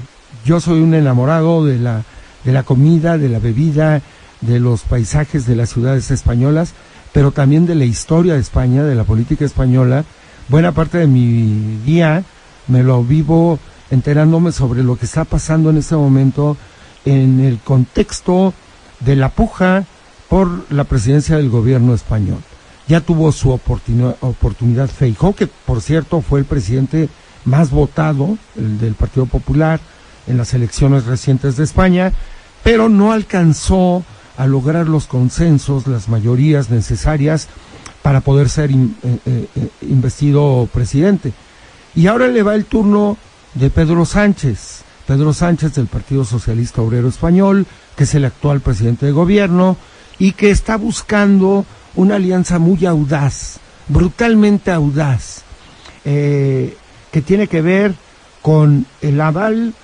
[0.49, 2.05] yo soy un enamorado de la,
[2.43, 4.01] de la comida, de la bebida,
[4.41, 6.73] de los paisajes de las ciudades españolas,
[7.13, 10.07] pero también de la historia de España, de la política española.
[10.49, 12.25] Buena parte de mi día
[12.67, 13.59] me lo vivo
[13.91, 16.57] enterándome sobre lo que está pasando en este momento
[17.05, 18.55] en el contexto
[19.01, 19.85] de la puja
[20.31, 22.39] por la presidencia del gobierno español.
[22.87, 27.11] Ya tuvo su oportunidad, Feijó, que por cierto fue el presidente
[27.45, 29.79] más votado, el del Partido Popular,
[30.29, 32.13] en las elecciones recientes de España,
[32.63, 34.05] pero no alcanzó
[34.37, 37.49] a lograr los consensos, las mayorías necesarias
[38.03, 39.19] para poder ser eh, eh,
[39.57, 41.33] eh, investido presidente.
[41.95, 43.17] Y ahora le va el turno
[43.55, 49.07] de Pedro Sánchez, Pedro Sánchez del Partido Socialista Obrero Español, que es el actual presidente
[49.07, 49.77] de gobierno
[50.19, 55.43] y que está buscando una alianza muy audaz, brutalmente audaz,
[56.05, 57.95] que tiene que ver
[58.41, 59.75] con el aval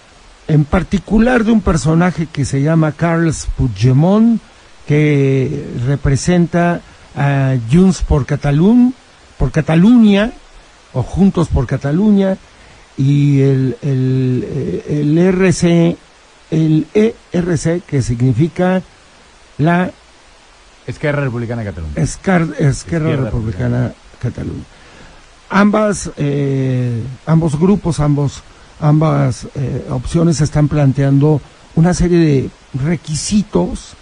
[0.48, 4.40] en particular de un personaje que se llama Carles Puigdemont,
[4.86, 6.80] que representa
[7.16, 8.92] a Junts por Catalunya,
[9.38, 10.32] por Cataluña,
[10.92, 12.36] o Juntos por Cataluña,
[12.96, 15.96] y el, el, el RC,
[16.50, 18.82] el ERC, que significa
[19.58, 19.90] la...
[20.86, 21.94] Esquerra Republicana de Cataluña.
[21.96, 24.64] Esquerra, Republicana de Cataluña.
[25.48, 28.42] Ambas, eh, ambos grupos, ambos
[28.80, 31.40] ambas eh, opciones están planteando
[31.74, 33.94] una serie de requisitos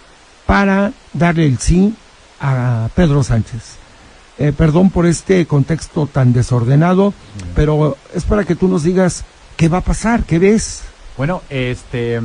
[0.45, 1.93] para darle el sí
[2.39, 3.77] a Pedro Sánchez.
[4.39, 7.13] Eh, perdón por este contexto tan desordenado,
[7.55, 9.23] pero es para que tú nos digas
[9.57, 10.81] qué va a pasar, qué ves.
[11.17, 12.19] Bueno, este,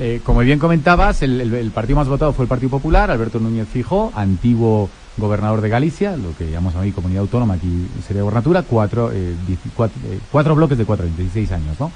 [0.00, 3.38] eh, como bien comentabas, el, el- el partido más votado fue el Partido Popular, Alberto
[3.38, 8.62] Núñez Fijó, antiguo gobernador de Galicia, lo que llamamos ahí comunidad autónoma, aquí sería gobernatura,
[8.62, 9.34] cuatro, eh,
[9.76, 11.92] cuatro, eh, cuatro bloques de cuatro, 16 años, ¿no?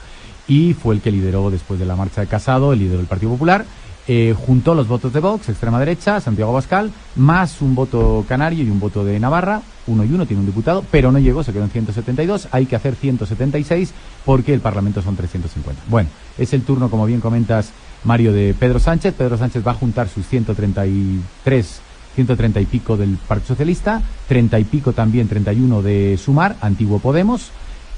[0.49, 3.33] Y fue el que lideró después de la marcha de Casado, el líder del Partido
[3.33, 3.65] Popular,
[4.09, 8.71] eh, juntó los votos de Vox, extrema derecha, Santiago Abascal, más un voto canario y
[8.71, 11.65] un voto de Navarra, uno y uno, tiene un diputado, pero no llegó, se quedó
[11.65, 13.93] en 172, hay que hacer 176
[14.25, 15.83] porque el Parlamento son 350.
[15.89, 17.73] Bueno, es el turno, como bien comentas,
[18.05, 19.15] Mario, de Pedro Sánchez.
[19.15, 21.81] Pedro Sánchez va a juntar sus 133,
[22.17, 27.51] 130 y pico del Partido Socialista, 30 y pico también, 31 de Sumar, antiguo Podemos,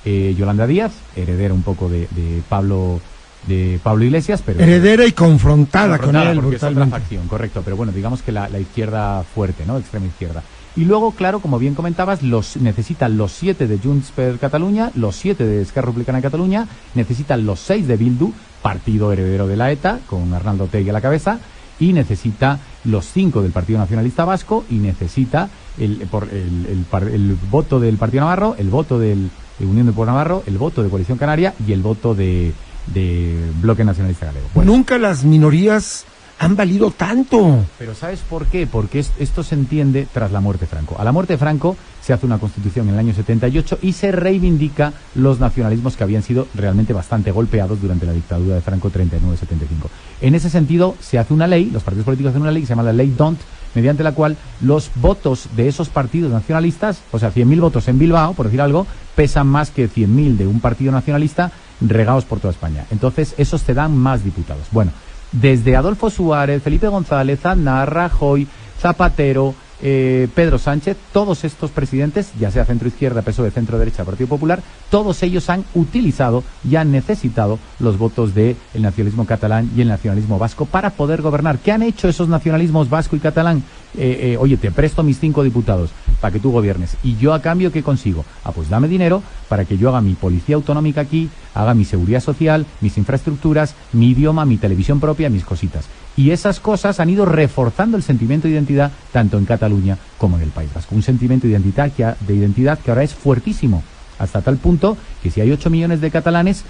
[0.05, 3.01] eh, Yolanda Díaz, heredera un poco de, de Pablo
[3.47, 7.63] de Pablo Iglesias, pero Heredera y confrontada, confrontada, con él porque es otra facción, correcto,
[7.65, 9.79] pero bueno, digamos que la, la izquierda fuerte, ¿no?
[9.79, 10.43] Extrema izquierda.
[10.77, 15.17] Y luego, claro, como bien comentabas, los necesitan los siete de Junts per Catalunya, los
[15.17, 19.73] siete de Esquerra Republicana de Cataluña, necesitan los seis de Bildu, partido heredero de la
[19.73, 21.39] ETA, con Arnaldo Tegui a la cabeza,
[21.81, 27.38] y necesita los cinco del Partido Nacionalista Vasco y necesita el, por el, el el
[27.51, 30.88] voto del Partido Navarro, el voto del de Unión de Pueblo Navarro, el voto de
[30.88, 32.53] Coalición Canaria y el voto de,
[32.87, 34.49] de Bloque Nacionalista Galego.
[34.64, 36.05] Nunca las minorías
[36.38, 37.64] han valido tanto.
[37.79, 38.66] pero ¿sabes por qué?
[38.66, 40.96] Porque es- esto se entiende tras la muerte de Franco.
[40.98, 44.12] A la muerte de Franco se hace una constitución en el año 78 y se
[44.12, 49.88] reivindica los nacionalismos que habían sido realmente bastante golpeados durante la dictadura de Franco 39-75.
[50.20, 52.72] En ese sentido, se hace una ley, los partidos políticos hacen una ley que se
[52.72, 53.38] llama la ley DONT,
[53.74, 58.33] mediante la cual los votos de esos partidos nacionalistas, o sea, 100.000 votos en Bilbao,
[58.35, 62.87] por decir algo, pesan más que 100.000 de un partido nacionalista regados por toda España.
[62.90, 64.66] Entonces, esos te dan más diputados.
[64.72, 64.90] Bueno,
[65.33, 68.47] desde Adolfo Suárez, Felipe González, Aznar, Rajoy,
[68.81, 74.29] Zapatero, eh, Pedro Sánchez, todos estos presidentes, ya sea centro izquierda, PSOE, centro derecha, Partido
[74.29, 74.61] Popular,
[74.91, 80.38] todos ellos han utilizado y han necesitado los votos del nacionalismo catalán y el nacionalismo
[80.38, 81.59] vasco para poder gobernar.
[81.59, 83.62] ¿Qué han hecho esos nacionalismos vasco y catalán?
[83.96, 86.96] Eh, eh, oye, te presto mis cinco diputados para que tú gobiernes.
[87.03, 88.24] ¿Y yo a cambio qué consigo?
[88.44, 92.20] Ah, pues dame dinero para que yo haga mi policía autonómica aquí, haga mi seguridad
[92.20, 95.87] social, mis infraestructuras, mi idioma, mi televisión propia, mis cositas.
[96.16, 100.42] Y esas cosas han ido reforzando el sentimiento de identidad tanto en Cataluña como en
[100.42, 100.94] el País Vasco.
[100.94, 103.83] Un sentimiento de identidad que, de identidad que ahora es fuertísimo,
[104.18, 106.64] hasta tal punto que si hay 8 millones de catalanes,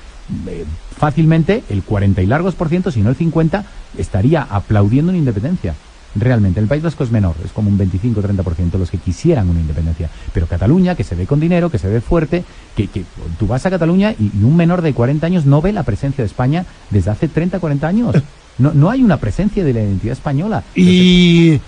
[0.47, 0.65] eh,
[0.99, 3.65] fácilmente el 40 y largos por ciento, si no el 50,
[3.97, 5.75] estaría aplaudiendo una independencia.
[6.15, 10.09] Realmente, el País Vasco es menor, es como un 25-30% los que quisieran una independencia.
[10.33, 12.45] Pero Cataluña, que se ve con dinero, que se ve fuerte,
[12.77, 13.05] que, que
[13.39, 16.23] tú vas a Cataluña y, y un menor de 40 años no ve la presencia
[16.23, 18.17] de España desde hace 30-40 años.
[18.59, 20.65] No, no hay una presencia de la identidad española.
[20.75, 21.61] Y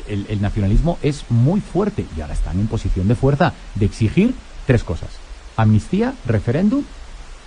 [0.07, 4.33] el, el nacionalismo es muy fuerte y ahora están en posición de fuerza de exigir
[4.67, 5.09] tres cosas.
[5.61, 6.83] Amnistía, referéndum,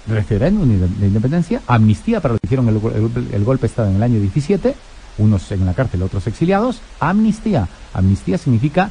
[0.09, 3.88] referéndum de de independencia, amnistía para los que hicieron el, el- el golpe de Estado
[3.90, 4.75] en el año 17,
[5.18, 7.68] unos en la cárcel, otros exiliados, amnistía.
[7.94, 8.90] Amnistía significa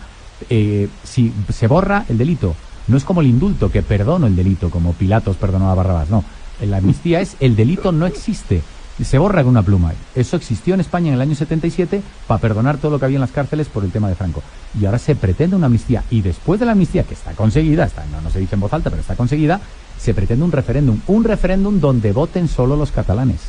[0.50, 2.56] eh, si se borra el delito.
[2.88, 6.24] No es como el indulto, que perdono el delito, como Pilatos perdonó a Barrabás, no.
[6.66, 8.62] La amnistía es el delito no existe.
[9.04, 9.94] Se borra con una pluma.
[10.16, 13.22] Eso existió en España en el año 77 para perdonar todo lo que había en
[13.22, 14.44] las cárceles por el tema de Franco.
[14.80, 16.04] Y ahora se pretende una amnistía.
[16.10, 17.90] Y después de la amnistía, que está conseguida,
[18.24, 19.60] no, se dice en voz alta, pero está conseguida,
[20.00, 21.00] se pretende un referéndum.
[21.08, 23.40] Un referéndum donde voten solo los catalanes.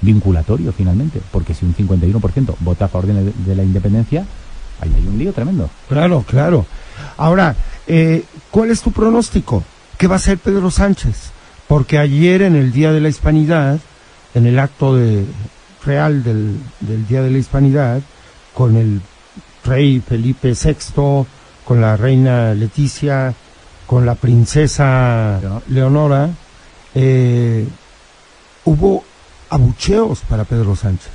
[0.00, 1.20] Vinculatorio, finalmente.
[1.32, 4.24] Porque si un 51% vota a favor de de la independencia,
[4.80, 5.70] ahí hay un lío tremendo.
[5.88, 6.66] Claro, claro.
[7.16, 9.64] Ahora, eh, ¿cuál es tu pronóstico?
[9.96, 11.30] ¿Qué va a hacer Pedro Sánchez?
[11.66, 13.78] Porque ayer en el Día de la Hispanidad,
[14.34, 15.24] en el acto de,
[15.84, 18.00] real del, del Día de la Hispanidad,
[18.54, 19.00] con el
[19.64, 21.26] rey Felipe VI,
[21.64, 23.34] con la reina Leticia,
[23.86, 25.62] con la princesa Leonor.
[25.68, 26.30] Leonora,
[26.94, 27.66] eh,
[28.64, 29.04] hubo
[29.48, 31.10] abucheos para Pedro Sánchez.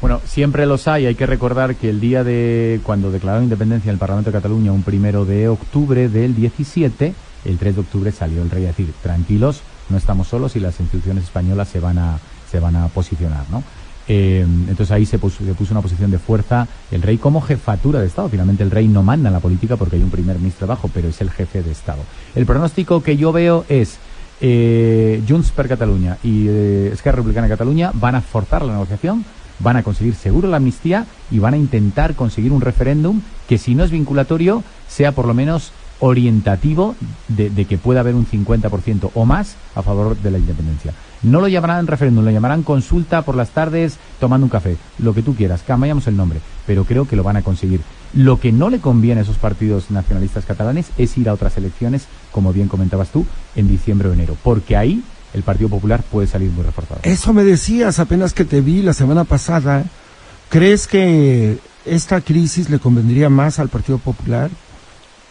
[0.00, 1.06] Bueno, siempre los hay.
[1.06, 4.72] Hay que recordar que el día de cuando declararon independencia en el Parlamento de Cataluña,
[4.72, 8.92] un primero de octubre del 17, el 3 de octubre salió el rey a decir,
[9.02, 12.18] tranquilos, no estamos solos y las instituciones españolas se van a,
[12.50, 13.62] se van a posicionar, ¿no?
[14.06, 18.00] Eh, entonces ahí se puso, se puso una posición de fuerza el rey como jefatura
[18.00, 18.28] de Estado.
[18.28, 21.08] Finalmente el rey no manda en la política porque hay un primer ministro abajo, pero
[21.08, 22.02] es el jefe de Estado.
[22.34, 23.98] El pronóstico que yo veo es
[24.40, 29.24] eh, Junts per Cataluña y eh, Esquerra Republicana de Cataluña van a forzar la negociación,
[29.60, 33.74] van a conseguir seguro la amnistía y van a intentar conseguir un referéndum que si
[33.74, 35.72] no es vinculatorio sea por lo menos
[36.04, 36.96] orientativo
[37.28, 40.92] de, que pueda haber un 50% o más a favor de la independencia.
[41.22, 45.22] No lo llamarán referéndum, lo llamarán consulta por las tardes tomando un café, lo que
[45.22, 47.80] tú quieras, cambiamos el nombre, pero creo que lo van a conseguir.
[48.12, 52.06] Lo que no le conviene a esos partidos nacionalistas catalanes es ir a otras elecciones,
[52.32, 53.24] como bien comentabas tú,
[53.56, 57.00] en diciembre o enero, porque ahí el Partido Popular puede salir muy reforzado.
[57.04, 59.84] Eso me decías apenas que te vi la semana pasada.
[60.50, 64.50] ¿Crees que esta crisis le convendría más al Partido Popular?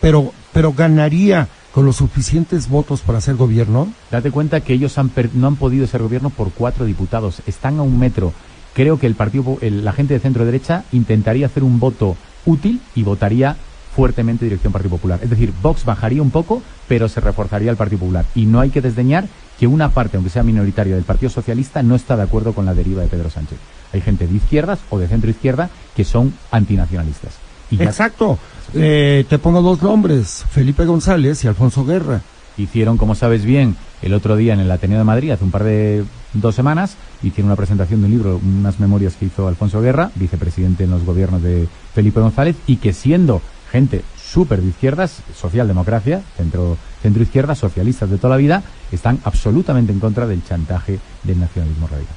[0.03, 3.87] Pero, pero ganaría con los suficientes votos para hacer gobierno.
[4.11, 7.79] Date cuenta que ellos han per- no han podido ser gobierno por cuatro diputados, están
[7.79, 8.33] a un metro.
[8.73, 12.81] Creo que el partido, el- la gente de centro derecha intentaría hacer un voto útil
[12.95, 13.55] y votaría
[13.95, 15.19] fuertemente dirección Partido Popular.
[15.23, 18.25] Es decir, Vox bajaría un poco, pero se reforzaría el Partido Popular.
[18.35, 21.95] Y no hay que desdeñar que una parte, aunque sea minoritaria, del Partido Socialista no
[21.95, 23.57] está de acuerdo con la deriva de Pedro Sánchez.
[23.93, 27.33] Hay gente de izquierdas o de centro izquierda que son antinacionalistas.
[27.71, 28.37] Y ya Exacto.
[28.75, 32.21] Eh, te pongo dos nombres, Felipe González y Alfonso Guerra.
[32.57, 35.63] hicieron, como sabes bien, el otro día en el Ateneo de Madrid, hace un par
[35.63, 40.11] de dos semanas, hicieron una presentación de un libro, unas memorias que hizo Alfonso Guerra,
[40.15, 46.21] vicepresidente en los gobiernos de Felipe González, y que siendo gente súper de izquierdas, socialdemocracia,
[46.37, 51.39] centro, centro izquierda, socialistas de toda la vida, están absolutamente en contra del chantaje del
[51.39, 52.15] nacionalismo radical.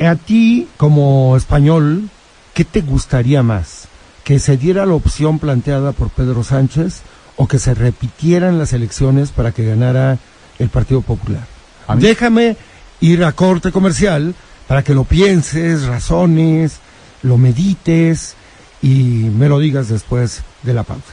[0.00, 2.08] A ti, como español,
[2.52, 3.83] ¿qué te gustaría más?
[4.24, 7.02] ¿Que se diera la opción planteada por Pedro Sánchez
[7.36, 10.18] o que se repitieran las elecciones para que ganara
[10.58, 11.46] el Partido Popular?
[11.86, 12.56] A Déjame
[13.00, 14.34] ir a corte comercial
[14.66, 16.78] para que lo pienses, razones,
[17.22, 18.34] lo medites
[18.80, 21.12] y me lo digas después de la pausa.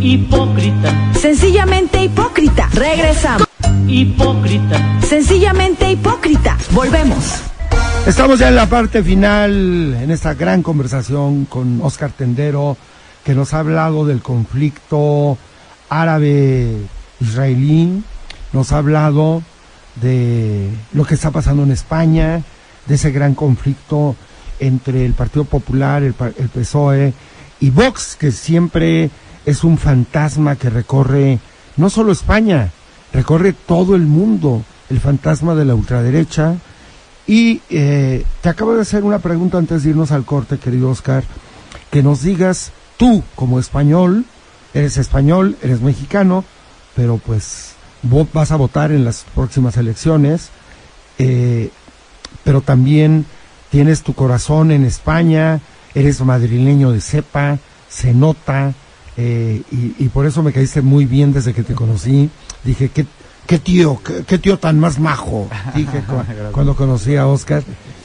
[0.00, 2.70] Hipócrita, Sencillamente hipócrita.
[2.72, 3.46] Regresamos.
[3.86, 6.56] hipócrita, Sencillamente hipócrita.
[6.70, 7.47] Volvemos.
[8.08, 12.78] Estamos ya en la parte final, en esta gran conversación con Oscar Tendero,
[13.22, 15.36] que nos ha hablado del conflicto
[15.90, 18.02] árabe-israelí,
[18.54, 19.42] nos ha hablado
[19.96, 22.42] de lo que está pasando en España,
[22.86, 24.16] de ese gran conflicto
[24.58, 27.12] entre el Partido Popular, el, el PSOE
[27.60, 29.10] y Vox, que siempre
[29.44, 31.40] es un fantasma que recorre
[31.76, 32.70] no solo España,
[33.12, 36.56] recorre todo el mundo, el fantasma de la ultraderecha,
[37.28, 41.22] y eh, te acabo de hacer una pregunta antes de irnos al corte, querido Oscar,
[41.92, 44.24] que nos digas tú como español,
[44.74, 46.44] eres español, eres mexicano,
[46.96, 50.48] pero pues vo- vas a votar en las próximas elecciones,
[51.18, 51.70] eh,
[52.44, 53.26] pero también
[53.70, 55.60] tienes tu corazón en España,
[55.94, 57.58] eres madrileño de cepa,
[57.90, 58.72] se nota,
[59.16, 62.30] eh, y, y por eso me caíste muy bien desde que te conocí.
[62.64, 63.04] Dije, qué,
[63.48, 67.64] qué tío, qué, qué tío tan más majo, dije cu- cuando conocí a Oscar.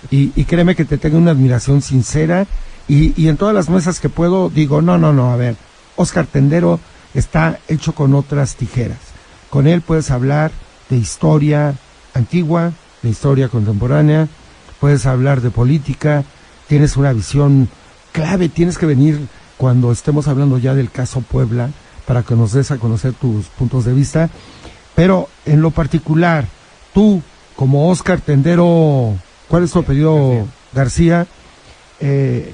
[0.10, 2.48] Y, y créeme que te tengo una admiración sincera.
[2.88, 5.56] Y, y en todas las mesas que puedo digo, no, no, no, a ver,
[5.96, 6.80] Oscar Tendero
[7.14, 8.98] está hecho con otras tijeras.
[9.52, 10.52] Con él puedes hablar
[10.90, 11.76] de historia
[12.16, 14.28] antigua, de historia contemporánea,
[14.80, 16.24] puedes hablar de política,
[16.68, 17.70] tienes una visión
[18.12, 19.28] clave, tienes que venir
[19.58, 21.70] cuando estemos hablando ya del caso Puebla
[22.06, 24.30] para que nos des a conocer tus puntos de vista.
[24.96, 26.46] Pero en lo particular,
[26.94, 27.22] tú
[27.56, 29.16] como Oscar Tendero,
[29.48, 31.28] ¿cuál es tu apellido García?
[32.00, 32.54] Eh,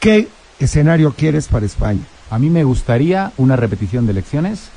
[0.00, 0.28] ¿Qué
[0.58, 2.02] escenario quieres para España?
[2.30, 4.70] A mí me gustaría una repetición de elecciones,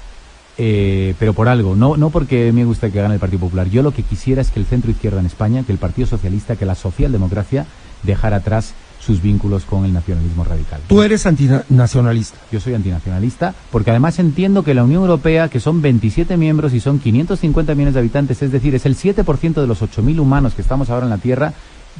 [0.57, 3.69] eh, pero por algo, no, no porque me gusta que gane el Partido Popular.
[3.69, 6.55] Yo lo que quisiera es que el centro izquierda en España, que el Partido Socialista,
[6.55, 7.65] que la socialdemocracia
[8.03, 10.79] dejara atrás sus vínculos con el nacionalismo radical.
[10.87, 12.37] Tú eres antinacionalista.
[12.51, 16.79] Yo soy antinacionalista porque además entiendo que la Unión Europea, que son 27 miembros y
[16.79, 20.61] son 550 millones de habitantes, es decir, es el 7% de los 8.000 humanos que
[20.61, 21.53] estamos ahora en la Tierra,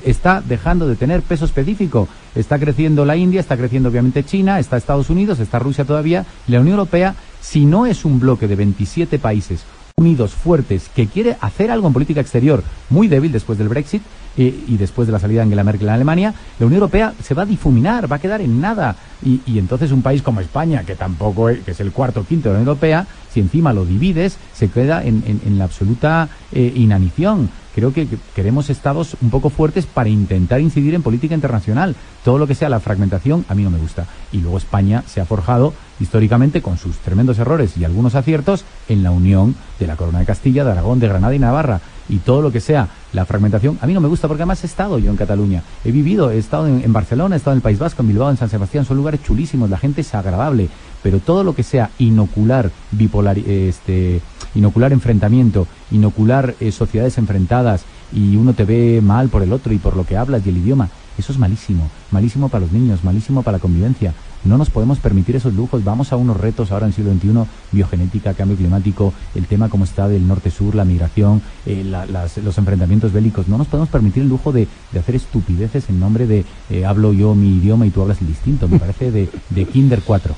[0.06, 2.08] está dejando de tener peso específico.
[2.36, 6.26] Está creciendo la India, está creciendo obviamente China, está Estados Unidos, está Rusia todavía.
[6.48, 9.64] La Unión Europea, si no es un bloque de 27 países
[9.98, 14.02] unidos, fuertes, que quiere hacer algo en política exterior muy débil después del Brexit
[14.38, 17.34] eh, y después de la salida de Angela Merkel en Alemania, la Unión Europea se
[17.34, 18.96] va a difuminar, va a quedar en nada.
[19.24, 22.24] Y, y entonces un país como España, que tampoco es, que es el cuarto o
[22.24, 26.74] quinto de la Unión Europea, si encima lo divides, se queda en, la absoluta eh,
[26.76, 27.49] inanición.
[27.74, 31.95] Creo que que queremos estados un poco fuertes para intentar incidir en política internacional.
[32.26, 34.06] Todo lo que sea la fragmentación a mí no me gusta.
[34.34, 39.03] Y luego España se ha forjado históricamente con sus tremendos errores y algunos aciertos en
[39.03, 41.80] la unión de la Corona de Castilla, de Aragón, de Granada y Navarra.
[42.12, 44.68] Y todo lo que sea la fragmentación a mí no me gusta porque además he
[44.68, 45.64] estado yo en Cataluña.
[45.86, 48.38] He vivido, he estado en, Barcelona, he estado en el País Vasco, en Bilbao, en
[48.38, 48.86] San Sebastián.
[48.86, 50.70] Son lugares chulísimos, la gente es agradable.
[51.01, 54.22] Pero todo lo que sea inocular bipolar, este,
[54.53, 59.78] inocular enfrentamiento, inocular eh, sociedades enfrentadas y uno te ve mal por el otro y
[59.78, 63.41] por lo que hablas y el idioma, eso es malísimo, malísimo para los niños, malísimo
[63.41, 64.14] para la convivencia.
[64.44, 65.84] No nos podemos permitir esos lujos.
[65.84, 69.84] Vamos a unos retos ahora en el siglo XXI, biogenética, cambio climático, el tema como
[69.84, 73.48] está del norte-sur, la migración, eh, la- las- los enfrentamientos bélicos.
[73.48, 77.14] No nos podemos permitir el lujo de, de hacer estupideces en nombre de eh, hablo
[77.14, 78.68] yo mi idioma y tú hablas el distinto.
[78.68, 80.36] Me parece de, de Kinder 4.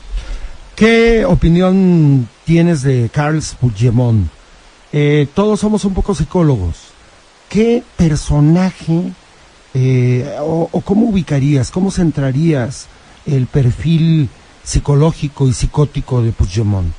[0.75, 4.27] ¿Qué opinión tienes de Carles Puigdemont?
[4.91, 6.75] Eh, todos somos un poco psicólogos.
[7.49, 9.11] ¿Qué personaje
[10.41, 12.87] o, o cómo ubicarías, cómo centrarías
[13.25, 14.29] el perfil
[14.63, 16.93] psicológico y psicótico de Puigdemont?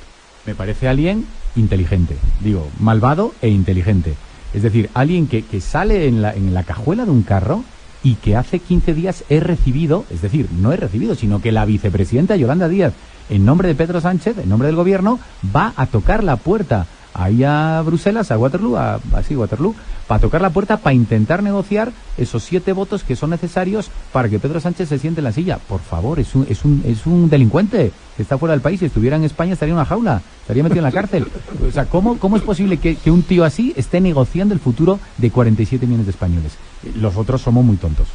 [0.45, 4.13] Me parece alguien inteligente, digo, malvado e inteligente.
[4.53, 7.63] Es decir, alguien que, que sale en la, en la cajuela de un carro
[8.03, 11.65] y que hace 15 días he recibido, es decir, no he recibido, sino que la
[11.65, 12.93] vicepresidenta Yolanda Díaz,
[13.29, 15.19] en nombre de Pedro Sánchez, en nombre del gobierno,
[15.55, 16.85] va a tocar la puerta
[17.15, 19.73] ahí a Bruselas, a Waterloo, a, así, Waterloo,
[20.05, 24.37] para tocar la puerta para intentar negociar esos siete votos que son necesarios para que
[24.37, 25.57] Pedro Sánchez se siente en la silla.
[25.57, 28.81] Por favor, es un, es un, es un delincuente que está fuera del país.
[28.81, 31.25] Si estuviera en España estaría en una jaula, estaría metido en la cárcel.
[31.67, 34.99] O sea, ¿cómo, cómo es posible que, que un tío así esté negociando el futuro
[35.17, 36.53] de 47 millones de españoles?
[36.95, 38.07] Los otros somos muy tontos.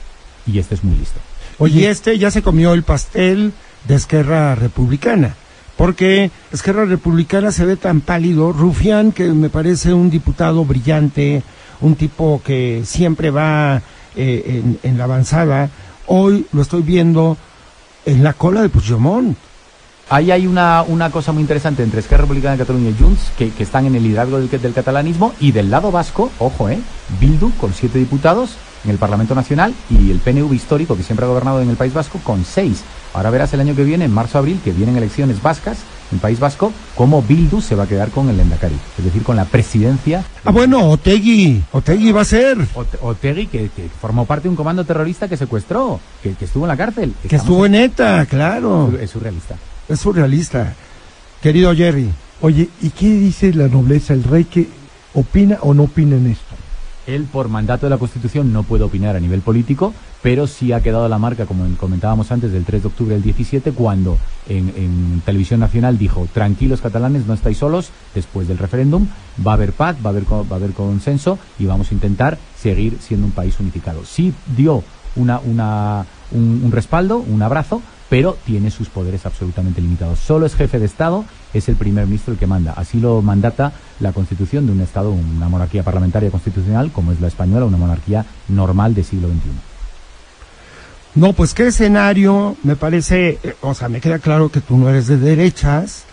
[0.46, 1.18] Y este es muy listo.
[1.59, 3.53] Oye, y este ya se comió el pastel
[3.88, 5.34] de Esquerra Republicana.
[5.81, 11.43] Porque Esquerra Republicana se ve tan pálido, Rufián, que me parece un diputado brillante,
[11.81, 13.81] un tipo que siempre va
[14.14, 15.70] eh, en, la avanzada,
[16.07, 17.39] hoy lo estoy viendo
[18.05, 19.39] en la cola de Puigdemont.
[20.11, 23.49] Ahí hay una, una cosa muy interesante entre Esquerra Republicana de Cataluña y Junts, que,
[23.49, 26.78] que están en el liderazgo del, del catalanismo, y del lado vasco, ojo, eh,
[27.18, 31.28] Bildu con siete diputados en el Parlamento Nacional y el PNV histórico, que siempre ha
[31.28, 32.83] gobernado en el País Vasco, con seis.
[33.12, 35.78] Ahora verás el año que viene, en marzo-abril, que vienen elecciones vascas
[36.11, 39.22] en el País Vasco, cómo Bildu se va a quedar con el Endacari, es decir,
[39.22, 40.24] con la presidencia.
[40.45, 44.57] Ah, bueno, Otegui, Otegui va a ser, Ote- Otegui, que, que formó parte de un
[44.57, 47.14] comando terrorista que secuestró, que, que estuvo en la cárcel.
[47.28, 49.57] que estuvo en ETA, claro, Es surrealista.
[49.89, 50.74] es surrealista.
[51.43, 52.11] Querido Jerry,
[52.43, 54.66] Oye, ¿y qué dice la nobleza, el rey que
[55.12, 56.49] opina o no opina en esto?
[57.14, 59.92] Él, por mandato de la Constitución, no puede opinar a nivel político,
[60.22, 63.72] pero sí ha quedado la marca, como comentábamos antes, del 3 de octubre del 17,
[63.72, 69.06] cuando en, Televisión Nacional dijo, tranquilos catalanes, no estáis solos, después del referéndum,
[69.46, 72.38] va a haber paz, va a haber, va a haber consenso y vamos a intentar
[72.56, 74.04] seguir siendo un país unificado.
[74.04, 74.82] Sí dio
[75.16, 80.18] una, una, un, un respaldo, un abrazo, pero tiene sus poderes absolutamente limitados.
[80.18, 82.74] Solo es jefe de Estado, es el primer ministro el que manda.
[82.76, 87.28] Así lo mandata la constitución de un Estado, una monarquía parlamentaria constitucional, como es la
[87.28, 89.38] española, una monarquía normal de siglo XXI.
[91.14, 94.88] No, pues qué escenario, me parece, eh, o sea, me queda claro que tú no
[94.88, 96.04] eres de derechas,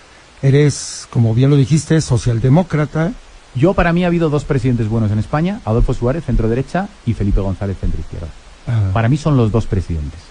[0.44, 3.14] eres, como bien lo dijiste, socialdemócrata.
[3.56, 7.14] Yo, para mí, ha habido dos presidentes buenos en España, Adolfo Suárez, centro derecha, y
[7.14, 8.28] Felipe González, centro izquierda.
[8.68, 10.27] Ah, Para mí son los dos presidentes.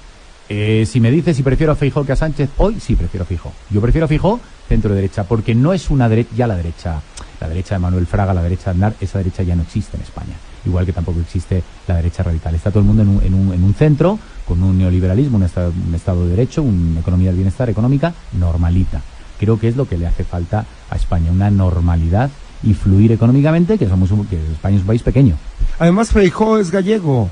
[0.48, 3.26] Eh, si me dices si prefiero a Feijóo que a Sánchez, hoy sí prefiero a
[3.26, 3.52] Feijóo.
[3.70, 7.00] Yo prefiero a Feijóo centro derecha, porque no es una derecha, ya la derecha,
[7.40, 10.02] la derecha de Manuel Fraga, la derecha de Aznar, esa derecha ya no existe en
[10.02, 10.34] España.
[10.64, 12.54] Igual que tampoco existe la derecha radical.
[12.54, 15.44] Está todo el mundo en un, en un, en un centro, con un neoliberalismo, un
[15.44, 19.00] estado, un estado de derecho, una economía del bienestar económica normalita.
[19.38, 22.30] Creo que es lo que le hace falta a España, una normalidad
[22.64, 25.36] y fluir económicamente, que somos un- que España es un país pequeño.
[25.78, 27.30] Además, Feijó es gallego,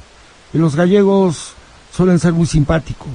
[0.53, 1.55] y los gallegos
[1.95, 3.09] suelen ser muy simpáticos,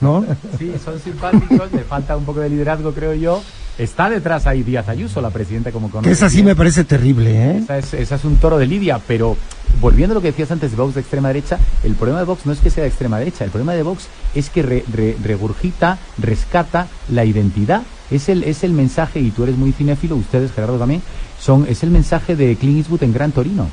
[0.00, 0.24] ¿no?
[0.58, 3.42] Sí, son simpáticos, le falta un poco de liderazgo, creo yo.
[3.78, 6.10] Está detrás ahí Díaz Ayuso, la presidenta, como conoce.
[6.10, 7.58] Esa sí me parece terrible, ¿eh?
[7.64, 9.34] Esa es, esa es un toro de Lidia, pero
[9.80, 12.44] volviendo a lo que decías antes de Vox de extrema derecha, el problema de Vox
[12.44, 15.16] no es que sea de extrema derecha, el problema de Vox es que re- re-
[15.24, 17.82] regurgita, rescata la identidad.
[18.10, 21.00] Es el, es el mensaje, y tú eres muy cinéfilo, ustedes, Gerardo también,
[21.40, 23.68] son, es el mensaje de Clint Eastwood en Gran Torino.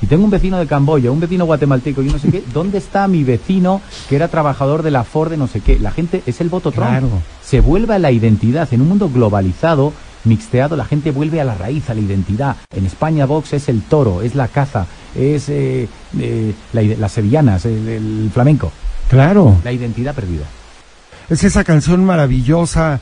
[0.00, 3.06] Si tengo un vecino de Camboya, un vecino guatemalteco y no sé qué, ¿dónde está
[3.06, 5.78] mi vecino que era trabajador de la Ford de no sé qué?
[5.78, 6.88] La gente es el voto Trump.
[6.88, 7.08] Claro.
[7.42, 8.66] Se vuelve a la identidad.
[8.72, 9.92] En un mundo globalizado,
[10.24, 12.56] mixteado, la gente vuelve a la raíz, a la identidad.
[12.74, 15.86] En España, Vox es el toro, es la caza, es eh,
[16.18, 18.72] eh, la las sevillanas, el, el flamenco.
[19.10, 19.56] Claro.
[19.64, 20.44] La identidad perdida.
[21.28, 23.00] Es esa canción maravillosa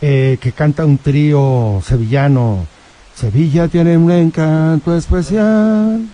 [0.00, 2.66] eh, que canta un trío sevillano.
[3.14, 6.06] Sevilla tiene un encanto especial.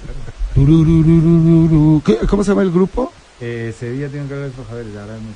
[0.55, 2.03] Turururururu.
[2.05, 3.13] ¿Qué- ¿Cómo se llama el grupo?
[3.41, 4.51] Eh, Sevilla tiene que ver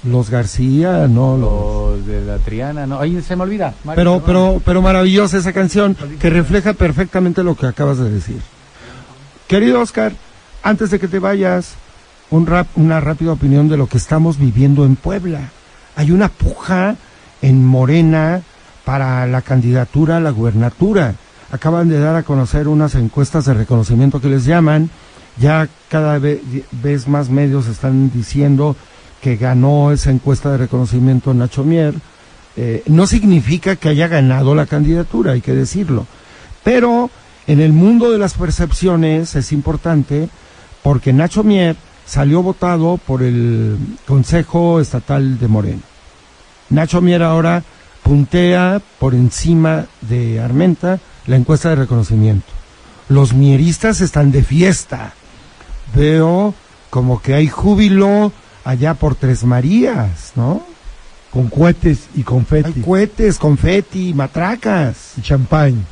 [0.04, 1.96] Los García, no, los...
[1.98, 3.00] Los de la Triana, no.
[3.00, 3.74] Ahí se me olvida.
[3.82, 8.40] Mario, Pero, pero, pero maravillosa esa canción que refleja perfectamente lo que acabas de decir.
[9.48, 10.12] Querido Oscar,
[10.62, 11.74] antes de que te vayas,
[12.30, 15.50] un rap- una rápida opinión de lo que estamos viviendo en Puebla.
[15.96, 16.94] Hay una puja
[17.42, 18.42] en Morena
[18.84, 21.14] para la candidatura a la gubernatura.
[21.50, 24.90] Acaban de dar a conocer unas encuestas de reconocimiento que les llaman.
[25.38, 26.40] Ya cada ve-
[26.72, 28.74] vez más medios están diciendo
[29.20, 31.94] que ganó esa encuesta de reconocimiento Nacho Mier,
[32.56, 36.06] eh, no significa que haya ganado la candidatura, hay que decirlo.
[36.64, 37.10] Pero
[37.46, 40.28] en el mundo de las percepciones es importante
[40.82, 41.76] porque Nacho Mier
[42.06, 43.76] salió votado por el
[44.06, 45.82] Consejo Estatal de Moreno.
[46.70, 47.62] Nacho Mier ahora
[48.02, 52.46] puntea por encima de Armenta la encuesta de reconocimiento.
[53.08, 55.12] Los mieristas están de fiesta.
[55.94, 56.54] Veo
[56.90, 58.32] como que hay júbilo
[58.64, 60.62] allá por Tres Marías, ¿no?
[61.30, 65.12] Con cohetes y Hay confeti cohetes, confeti, matracas.
[65.18, 65.84] y champán.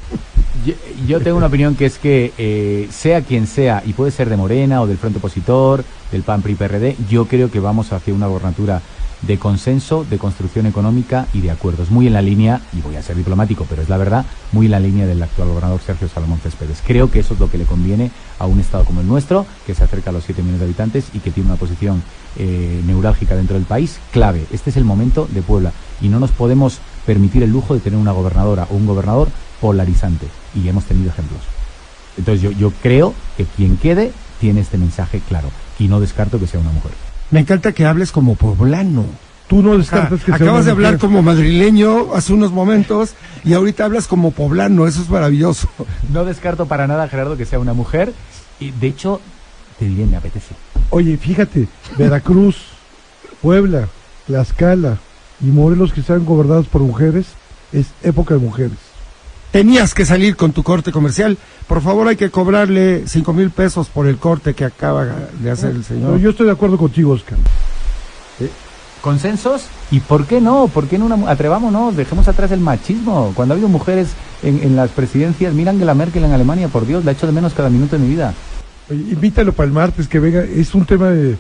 [0.64, 0.74] Yo,
[1.06, 4.36] yo tengo una opinión que es que eh, sea quien sea, y puede ser de
[4.36, 8.28] Morena o del Frente Opositor, del PAN PRI PRD, yo creo que vamos hacia una
[8.28, 8.80] gobernatura
[9.26, 11.90] de consenso, de construcción económica y de acuerdos.
[11.90, 14.72] Muy en la línea, y voy a ser diplomático, pero es la verdad, muy en
[14.72, 16.82] la línea del actual gobernador Sergio Salomón Céspedes.
[16.84, 19.74] Creo que eso es lo que le conviene a un Estado como el nuestro, que
[19.74, 22.02] se acerca a los 7 millones de habitantes y que tiene una posición
[22.36, 24.44] eh, neurálgica dentro del país, clave.
[24.52, 27.98] Este es el momento de Puebla y no nos podemos permitir el lujo de tener
[27.98, 29.28] una gobernadora o un gobernador
[29.60, 30.26] polarizante.
[30.54, 31.40] Y hemos tenido ejemplos.
[32.16, 36.46] Entonces yo, yo creo que quien quede tiene este mensaje claro y no descarto que
[36.46, 36.92] sea una mujer.
[37.34, 39.04] Me encanta que hables como poblano.
[39.48, 43.84] Tú no descartas que sea acabas de hablar como madrileño hace unos momentos y ahorita
[43.84, 45.68] hablas como poblano, eso es maravilloso.
[46.12, 48.12] No descarto para nada, Gerardo, que sea una mujer.
[48.60, 49.20] Y de hecho,
[49.80, 50.54] te diré, me apetece.
[50.90, 51.66] Oye, fíjate,
[51.98, 52.66] Veracruz,
[53.42, 53.88] Puebla,
[54.28, 54.98] Tlaxcala
[55.40, 57.26] y Morelos que están gobernados por mujeres,
[57.72, 58.78] es época de mujeres.
[59.54, 61.38] Tenías que salir con tu corte comercial.
[61.68, 65.06] Por favor, hay que cobrarle cinco mil pesos por el corte que acaba
[65.38, 66.18] de hacer el señor.
[66.18, 67.38] yo estoy de acuerdo contigo, Oscar.
[69.00, 69.66] ¿Consensos?
[69.92, 70.66] ¿Y por qué no?
[70.66, 71.94] ¿Por qué no una, mu- atrevámonos?
[71.94, 73.30] Dejemos atrás el machismo.
[73.36, 74.08] Cuando ha habido mujeres
[74.42, 77.32] en, en las presidencias, mira Angela Merkel en Alemania, por Dios, la he hecho de
[77.32, 78.34] menos cada minuto de mi vida.
[78.90, 80.42] Oye, invítalo para el martes, que venga.
[80.42, 81.36] Es un tema de,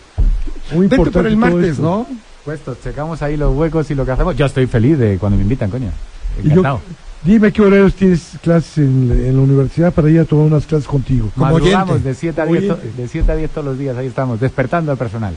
[0.72, 1.10] muy Vete importante.
[1.18, 1.82] para el martes, esto.
[1.82, 2.06] ¿no?
[2.44, 4.36] Puestos, checamos ahí los huecos y lo que hacemos.
[4.36, 5.90] Yo estoy feliz de cuando me invitan, coño.
[6.44, 6.80] Encantado.
[7.24, 10.86] Dime qué horarios tienes clases en, en la universidad para ir a tomar unas clases
[10.86, 11.30] contigo.
[11.34, 11.98] como oyente.
[12.00, 13.02] de 7 a Como 10 to- oyente.
[13.02, 15.34] de 7 a 10 todos los días, ahí estamos, despertando al personal.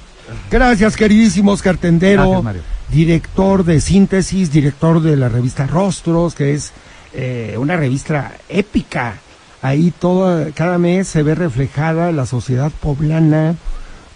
[0.52, 2.62] Gracias, queridísimo Oscar Tendero, Gracias, Mario.
[2.90, 6.72] director de Síntesis, director de la revista Rostros, que es
[7.14, 9.16] eh, una revista épica.
[9.62, 13.56] Ahí toda, cada mes se ve reflejada la sociedad poblana.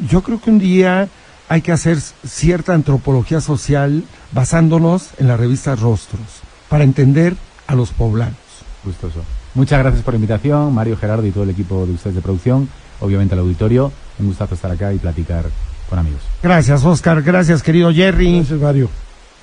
[0.09, 1.07] Yo creo que un día
[1.49, 4.03] hay que hacer cierta antropología social
[4.33, 6.21] basándonos en la revista Rostros
[6.69, 7.35] para entender
[7.71, 8.35] a los poblanos.
[8.83, 9.21] Gustoso.
[9.53, 12.69] Muchas gracias por la invitación, Mario, Gerardo y todo el equipo de ustedes de producción.
[12.99, 13.91] Obviamente al auditorio.
[14.19, 15.45] Un gustazo estar acá y platicar
[15.89, 16.21] con amigos.
[16.43, 17.21] Gracias, Oscar.
[17.21, 18.37] Gracias, querido Jerry.
[18.37, 18.89] Gracias, Mario.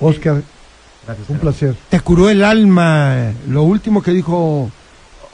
[0.00, 0.42] Oscar,
[1.06, 1.28] Gracias.
[1.30, 1.74] un placer.
[1.88, 3.32] Te curó el alma.
[3.48, 4.70] Lo último que dijo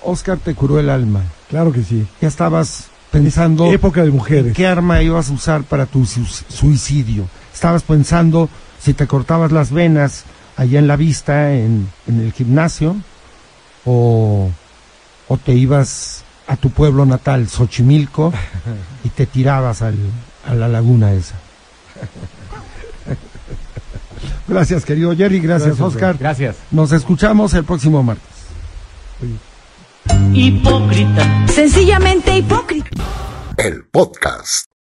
[0.03, 1.21] Oscar te curó el alma.
[1.51, 2.07] Claro que sí.
[2.21, 4.55] Ya estabas pensando Época de mujeres.
[4.55, 7.27] qué arma ibas a usar para tu su- suicidio.
[7.53, 8.49] Estabas pensando
[8.81, 10.25] si te cortabas las venas
[10.57, 12.97] allá en la vista, en, en el gimnasio,
[13.85, 14.51] o,
[15.29, 18.33] o te ibas a tu pueblo natal, Xochimilco,
[19.05, 19.97] y te tirabas al-
[20.47, 21.37] a la laguna esa.
[24.49, 25.41] Gracias, querido Jerry.
[25.41, 26.17] Gracias, Gracias, Oscar.
[26.19, 26.57] Gracias.
[26.71, 28.25] Nos escuchamos el próximo martes.
[30.33, 31.47] hipócrita.
[31.49, 32.91] Sencillamente hipócrita.
[33.57, 34.74] El podcast.